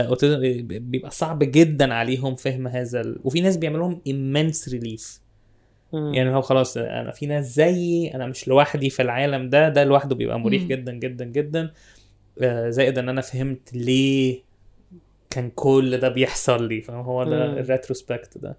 autism 0.00 0.38
بيبقى 0.64 1.10
صعب 1.10 1.38
جدا 1.38 1.94
عليهم 1.94 2.34
فهم 2.34 2.66
هذا 2.68 3.00
ال... 3.00 3.18
وفي 3.24 3.40
ناس 3.40 3.56
بيعمل 3.56 3.78
لهم 3.78 4.00
immense 4.08 4.70
relief. 4.70 5.20
يعني 5.92 6.34
هو 6.34 6.40
خلاص 6.42 6.76
أنا 6.76 7.10
في 7.10 7.26
ناس 7.26 7.54
زيي 7.54 8.14
أنا 8.14 8.26
مش 8.26 8.48
لوحدي 8.48 8.90
في 8.90 9.02
العالم 9.02 9.48
ده 9.48 9.68
ده 9.68 9.84
لوحده 9.84 10.14
بيبقى 10.14 10.40
مريح 10.40 10.62
جدا 10.62 10.92
جدا 10.92 11.24
جدا. 11.24 11.60
آه، 11.62 11.70
زائد 12.69 12.97
ان 12.97 13.09
انا 13.09 13.21
فهمت 13.21 13.73
ليه 13.73 14.41
كان 15.29 15.49
كل 15.55 15.97
ده 15.97 16.09
بيحصل 16.09 16.67
لي 16.67 16.81
فاهم 16.81 16.99
هو 16.99 17.23
ده 17.23 17.59
الريتروسبكت 17.59 18.37
ده 18.37 18.57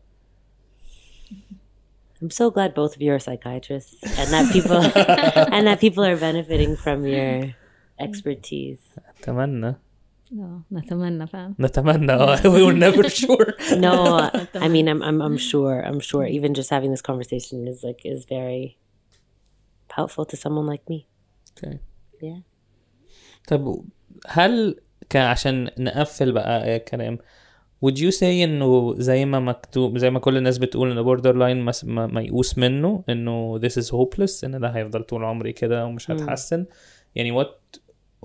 I'm 2.22 2.30
so 2.30 2.50
glad 2.50 2.74
both 2.74 2.92
of 2.96 3.00
you 3.02 3.12
are 3.14 3.18
psychiatrists 3.18 3.94
and 4.20 4.28
that 4.34 4.46
people 4.56 4.80
and 5.56 5.66
that 5.68 5.78
people 5.80 6.04
are 6.04 6.16
benefiting 6.16 6.76
from 6.76 6.98
your 7.06 7.54
expertise. 7.98 8.82
اتمنى 9.20 9.66
اه 10.38 10.62
نتمنى 10.72 11.26
فعلا 11.26 11.54
نتمنى 11.60 12.12
اه 12.12 12.36
we 12.36 12.62
were 12.66 12.78
never 12.78 13.08
sure 13.08 13.54
No, 13.86 13.94
I 14.54 14.68
mean 14.68 14.86
I'm 14.88 15.02
I'm 15.02 15.18
I'm 15.26 15.38
sure 15.38 15.76
I'm 15.88 16.00
sure 16.00 16.24
even 16.26 16.54
just 16.54 16.70
having 16.70 16.90
this 16.94 17.02
conversation 17.10 17.66
is 17.72 17.78
like 17.88 18.00
is 18.04 18.24
very 18.36 18.76
helpful 19.98 20.24
to 20.32 20.36
someone 20.44 20.66
like 20.72 20.84
me. 20.92 20.98
okay. 21.56 21.76
Yeah. 22.28 22.40
طب 23.47 23.81
هل 24.27 24.79
كان 25.09 25.25
عشان 25.25 25.69
نقفل 25.79 26.31
بقى 26.31 26.79
كلام 26.79 27.17
would 27.85 27.97
you 27.97 28.11
say 28.19 28.23
إنه 28.23 28.95
زي 28.97 29.25
ما 29.25 29.39
مكتوب 29.39 29.97
زي 29.97 30.09
ما 30.09 30.19
كل 30.19 30.37
الناس 30.37 30.57
بتقول 30.57 30.91
ان 30.91 31.01
borderline 31.03 31.71
ميؤوس 31.85 32.57
منه 32.57 33.03
إنه 33.09 33.59
this 33.59 33.71
is 33.71 33.85
hopeless 33.91 34.43
إن 34.43 34.59
ده 34.59 34.67
هيفضل 34.69 35.03
طول 35.03 35.23
عمري 35.23 35.53
كده 35.53 35.85
ومش 35.85 36.11
هتحسن؟ 36.11 36.65
يعني 37.15 37.43
what 37.43 37.47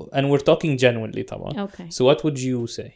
and 0.00 0.24
we're 0.24 0.42
talking 0.44 0.78
genuinely 0.78 1.24
طبعا. 1.28 1.52
okay 1.60 1.88
so 1.90 2.14
what 2.14 2.18
would 2.18 2.36
you 2.38 2.76
say? 2.76 2.88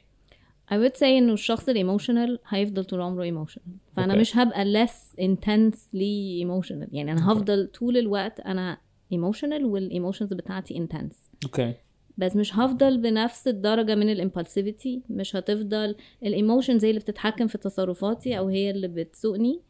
I 0.70 0.74
would 0.76 0.96
say 0.96 1.02
إنه 1.02 1.32
الشخص 1.32 1.68
ال 1.68 1.75
emotional 1.75 2.38
هيفضل 2.48 2.84
طول 2.84 3.00
عمره 3.00 3.22
emotional 3.22 3.66
فأنا 3.96 4.14
Okay. 4.14 4.16
مش 4.16 4.36
هبقى 4.36 4.86
less 4.86 5.20
intensely 5.20 6.44
emotional. 6.44 6.88
يعني 6.92 7.12
أنا 7.12 7.32
هفضل 7.32 7.66
طول 7.78 7.96
الوقت 7.96 8.40
أنا 8.40 8.78
emotional 9.12 9.64
وال 9.64 9.78
emotions 9.78 10.32
بتاعتي 10.32 10.86
intense. 10.86 11.44
okay 11.44 11.74
بس 12.18 12.36
مش 12.36 12.54
هفضل 12.56 12.98
بنفس 12.98 13.48
الدرجة 13.48 13.94
من 13.94 14.14
ال 14.16 14.23
impulsivity 14.23 14.98
مش 15.10 15.36
هتفضل 15.36 15.96
ال 16.22 16.29
emotions 16.29 16.84
هي 16.84 16.90
اللي 16.90 17.00
بتتحكم 17.00 17.46
في 17.46 17.58
تصرفاتي 17.58 18.38
أو 18.38 18.48
هي 18.48 18.70
اللي 18.70 18.88
بتسوقني. 18.88 19.60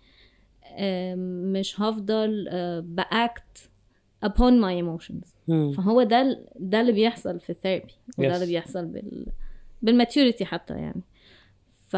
مش 1.52 1.80
هفضل 1.80 2.46
أه، 2.48 2.80
ب 2.80 3.03
act 3.03 3.70
upon 4.26 4.52
my 4.62 4.83
emotions. 4.85 5.28
فهو 5.76 6.02
ده 6.02 6.44
ده 6.57 6.80
اللي 6.80 6.92
بيحصل 6.92 7.40
في 7.40 7.50
ال 7.50 7.56
therapy 7.56 7.92
وده 8.18 8.30
Yes. 8.30 8.35
اللي 8.35 8.46
بيحصل 8.46 8.87
بال 8.87 9.26
بال 9.83 9.95
maturity 9.95 10.44
حتى 10.44 10.74
يعني. 10.74 11.02
ف 11.88 11.96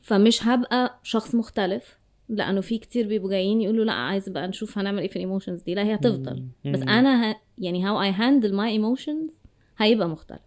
فمش 0.00 0.46
هبقى 0.46 0.98
شخص 1.02 1.34
مختلف. 1.34 1.97
لأنه 2.28 2.60
في 2.60 2.78
كتير 2.78 3.08
بيبقوا 3.08 3.30
جايين 3.30 3.60
يقولوا 3.60 3.84
لا 3.84 3.92
عايز 3.92 4.28
بقى 4.28 4.48
نشوف 4.48 4.78
هنعمل 4.78 4.98
إيه 4.98 5.08
في 5.08 5.16
ال 5.16 5.21
emotions 5.21 5.62
دي. 5.62 5.74
لا 5.74 5.84
هي 5.84 5.94
هتفضل. 5.94 6.44
بس 6.66 6.82
أنا 6.82 7.30
ه... 7.32 7.36
يعني 7.58 7.84
how 7.84 8.12
I 8.12 8.16
handle 8.18 8.52
my 8.52 8.80
emotions 8.80 9.32
هيبقى 9.78 10.08
مختلف. 10.08 10.40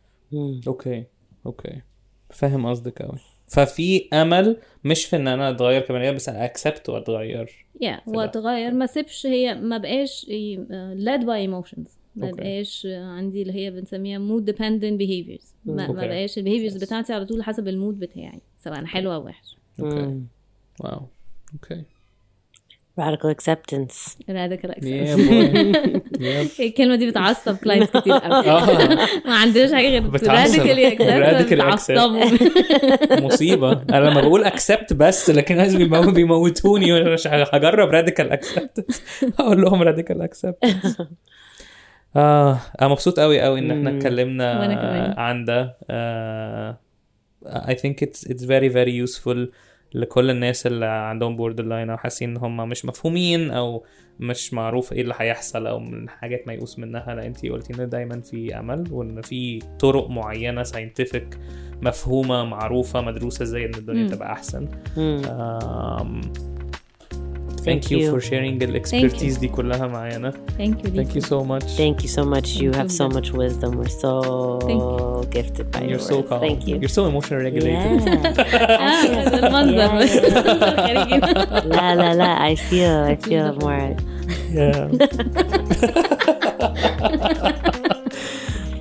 okay. 0.67 1.03
okay. 1.45 1.81
فاهم 2.29 2.65
قصدك 2.65 3.01
قوي 3.01 3.17
ففي 3.47 4.07
أمل 4.13 4.57
مش 4.83 5.05
في 5.05 5.15
إن 5.15 5.27
أنا 5.27 5.49
أتغير 5.49 6.07
آدم، 6.09 6.15
بس 6.15 6.29
أنا 6.29 6.45
accept 6.45 6.89
وأتغير. 6.89 7.65
yeah 7.81 7.97
yeah, 7.97 8.07
وأتغير. 8.07 8.73
ما 8.73 8.85
سيبش 8.85 9.25
هي 9.25 9.55
ما 9.55 9.77
بقاش 9.77 10.27
آه، 10.71 10.95
led 10.95 11.21
by 11.21 11.49
emotions. 11.51 11.89
ما 12.15 12.29
okay. 12.29 12.41
بقاش 12.41 12.85
آه، 12.85 13.03
عندي 13.05 13.41
اللي 13.41 13.53
هي 13.53 13.71
بنسميها 13.71 14.19
mood 14.19 14.43
dependent 14.43 14.99
behaviors. 15.01 15.45
ما, 15.65 15.73
ما 15.75 15.87
okay. 15.87 16.07
بقاش 16.07 16.37
ال 16.37 16.42
behaviors 16.42 16.83
بتاعتي 16.83 17.13
على 17.13 17.25
طول 17.25 17.43
حسب 17.43 17.67
ال 17.67 17.74
mood 17.74 17.99
بتاعي 17.99 18.41
سواء 18.57 18.85
حلو 18.85 19.13
أو 19.13 19.25
وحش 19.25 19.57
okay. 19.79 20.21
wow. 20.79 21.01
okay 21.53 21.83
Radical 22.99 23.29
acceptance. 23.35 23.97
radical 24.29 24.69
acceptance. 24.69 26.59
الكلمة 26.65 26.95
دي 26.95 27.09
بتعصب 27.09 27.55
clients 27.57 27.89
كتير. 27.97 28.13
قوي 28.17 28.49
آه. 28.51 29.07
ما 29.25 29.35
عندناش 29.35 29.71
حاجة 29.73 29.87
غير 29.89 30.03
Radically 30.11 31.53
بتعصبوا 31.53 32.25
مصيبة. 33.19 33.71
أنا 33.71 34.09
لما 34.09 34.21
بقول 34.21 34.43
accept 34.43 34.93
بس 34.93 35.29
لكن 35.29 35.53
الناس 35.59 35.75
بيمو- 35.75 36.11
بيموتوني. 36.13 36.93
وأنا 36.93 37.13
مش 37.13 37.27
هجرب 37.27 37.89
radical 37.89 38.31
accept 38.31 39.01
هقول 39.39 39.61
لهم 39.61 39.81
radical 39.83 40.21
accept 40.21 40.57
آه 42.15 42.59
أنا 42.81 42.89
مبسوط 42.89 43.19
قوي 43.19 43.41
قوي 43.41 43.59
إن 43.59 43.71
إحنا 43.71 43.97
اتكلمنا. 43.97 45.15
عن 45.17 45.45
ده. 45.45 45.77
آه 45.89 46.77
I 47.45 47.73
think 47.73 47.95
it's 48.05 48.27
it's 48.31 48.43
very 48.43 48.69
very 48.73 48.93
useful. 49.07 49.37
لكل 49.93 50.29
الناس 50.29 50.67
اللي 50.67 50.85
عندهم 50.85 51.35
borderline 51.35 51.89
أو 51.89 51.97
حاسين 51.97 52.29
إن 52.29 52.37
هم 52.37 52.69
مش 52.69 52.85
مفهومين 52.85 53.51
أو 53.51 53.85
مش 54.19 54.53
معروف 54.53 54.93
إيه 54.93 55.01
اللي 55.01 55.13
هيحصل 55.17 55.67
أو 55.67 55.79
من 55.79 56.09
حاجات 56.09 56.47
ميؤوس 56.47 56.79
منها. 56.79 57.15
لا 57.15 57.25
انتي 57.25 57.49
قلتي 57.49 57.83
إن 57.83 57.89
دايما 57.89 58.21
في 58.21 58.59
أمل 58.59 58.83
وإن 58.91 59.21
في 59.21 59.59
طرق 59.79 60.09
معينة 60.09 60.63
scientific 60.63 61.39
مفهومة 61.81 62.45
معروفة 62.45 63.01
مدروسة 63.01 63.43
إزاي 63.43 63.65
إن 63.65 63.73
الدنيا 63.75 64.07
تبقى 64.15 64.31
أحسن. 64.31 64.67
thank, 67.60 67.82
Thank 67.82 67.90
you, 67.90 67.98
you. 67.98 68.10
for 68.12 68.20
sharing 68.30 68.62
الاكسبرتيز 68.62 69.36
دي 69.38 69.48
كلها 69.48 69.86
معانا 69.86 70.32
ثانك 70.58 70.84
يو 70.84 71.04
thank 71.04 71.08
you 71.08 71.20
so 71.26 71.44
much 71.50 71.68
Thank 71.78 72.02
you 72.04 72.08
so 72.18 72.22
much. 72.34 72.48
You 72.62 72.70
have 72.78 72.90
so 72.92 73.04
Thank 73.08 73.14
much 73.16 73.28
wisdom. 73.42 73.70
We're 73.80 73.96
so 74.04 74.12
Thank 74.68 74.82
gifted 75.36 75.66
by 75.74 75.80
your 75.80 75.90
you're 75.90 76.08
so 76.12 76.16
words. 76.16 76.28
calm 76.30 76.40
Thank 76.46 76.60
you. 76.68 76.74
you're 76.82 76.96
so 76.98 77.02
emotionally 77.10 77.44
regulated 77.48 78.02
Yeah. 78.06 79.44
المنظر 79.44 79.92
لا 81.68 81.94
لا 81.94 82.14
لا 82.14 82.54
I 82.54 82.56
feel 82.68 82.96
I 83.12 83.16
feel 83.28 83.48
more 83.64 83.88
yeah 84.58 84.84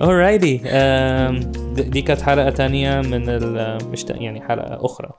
alrighty 0.02 0.56
um, 0.66 1.34
د- 1.76 1.90
دي 1.90 2.02
كانت 2.02 2.22
حلقة 2.22 2.50
تانية 2.50 3.02
من 3.02 3.30
ال 3.30 3.78
مش 3.92 4.04
تا- 4.04 4.16
يعني 4.18 4.42
حلقة 4.42 4.86
أخرى 4.86 5.10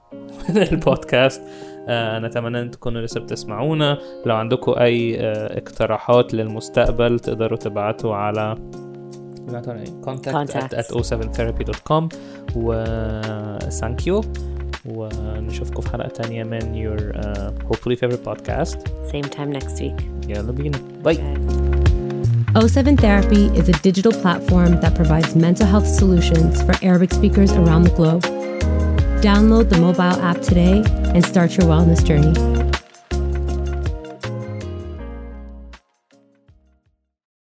من 0.50 0.58
البودكاست 0.58 1.42
آه 1.88 2.20
نتمنى 2.20 2.62
ان 2.62 2.72
تكونوا 2.72 3.02
لسه 3.02 3.20
بتسمعونا 3.20 3.98
لو 4.26 4.36
عندكم 4.36 4.74
اي 4.80 5.20
آه 5.20 5.58
اقتراحات 5.58 6.34
للمستقبل 6.34 7.20
تقدروا 7.20 7.58
تبعتوا 7.58 8.16
على 8.16 8.56
إيه؟ 9.52 9.86
contact 10.06 10.28
at, 10.28 10.34
Contact. 10.34 10.74
at 10.74 10.96
07therapy.com 10.96 12.10
و 12.56 12.84
thank 13.82 14.06
you 14.08 14.26
ونشوفكم 14.86 15.82
في 15.82 15.90
حلقة 15.90 16.08
تانية 16.08 16.44
من 16.44 16.60
your 16.60 17.00
uh, 17.16 17.74
hopefully 17.74 17.96
favorite 17.96 18.24
podcast 18.30 18.78
Same 19.12 19.30
time 19.38 19.52
next 19.60 19.80
week. 19.82 20.04
يلا 20.28 20.52
بينا 20.52 20.78
باي 21.04 21.18
O7 22.60 22.96
Therapy 23.02 23.44
is 23.60 23.68
a 23.70 23.78
digital 23.88 24.12
platform 24.24 24.72
that 24.84 24.94
provides 25.02 25.36
mental 25.36 25.68
health 25.74 25.88
solutions 26.02 26.54
for 26.66 26.74
Arabic 26.90 27.12
speakers 27.14 27.52
around 27.62 27.84
the 27.84 27.94
globe. 28.00 28.24
Download 29.22 29.70
the 29.70 29.78
mobile 29.78 30.02
app 30.02 30.42
today 30.42 30.84
and 31.14 31.24
start 31.24 31.56
your 31.56 31.68
wellness 31.68 32.04
journey. 32.04 32.61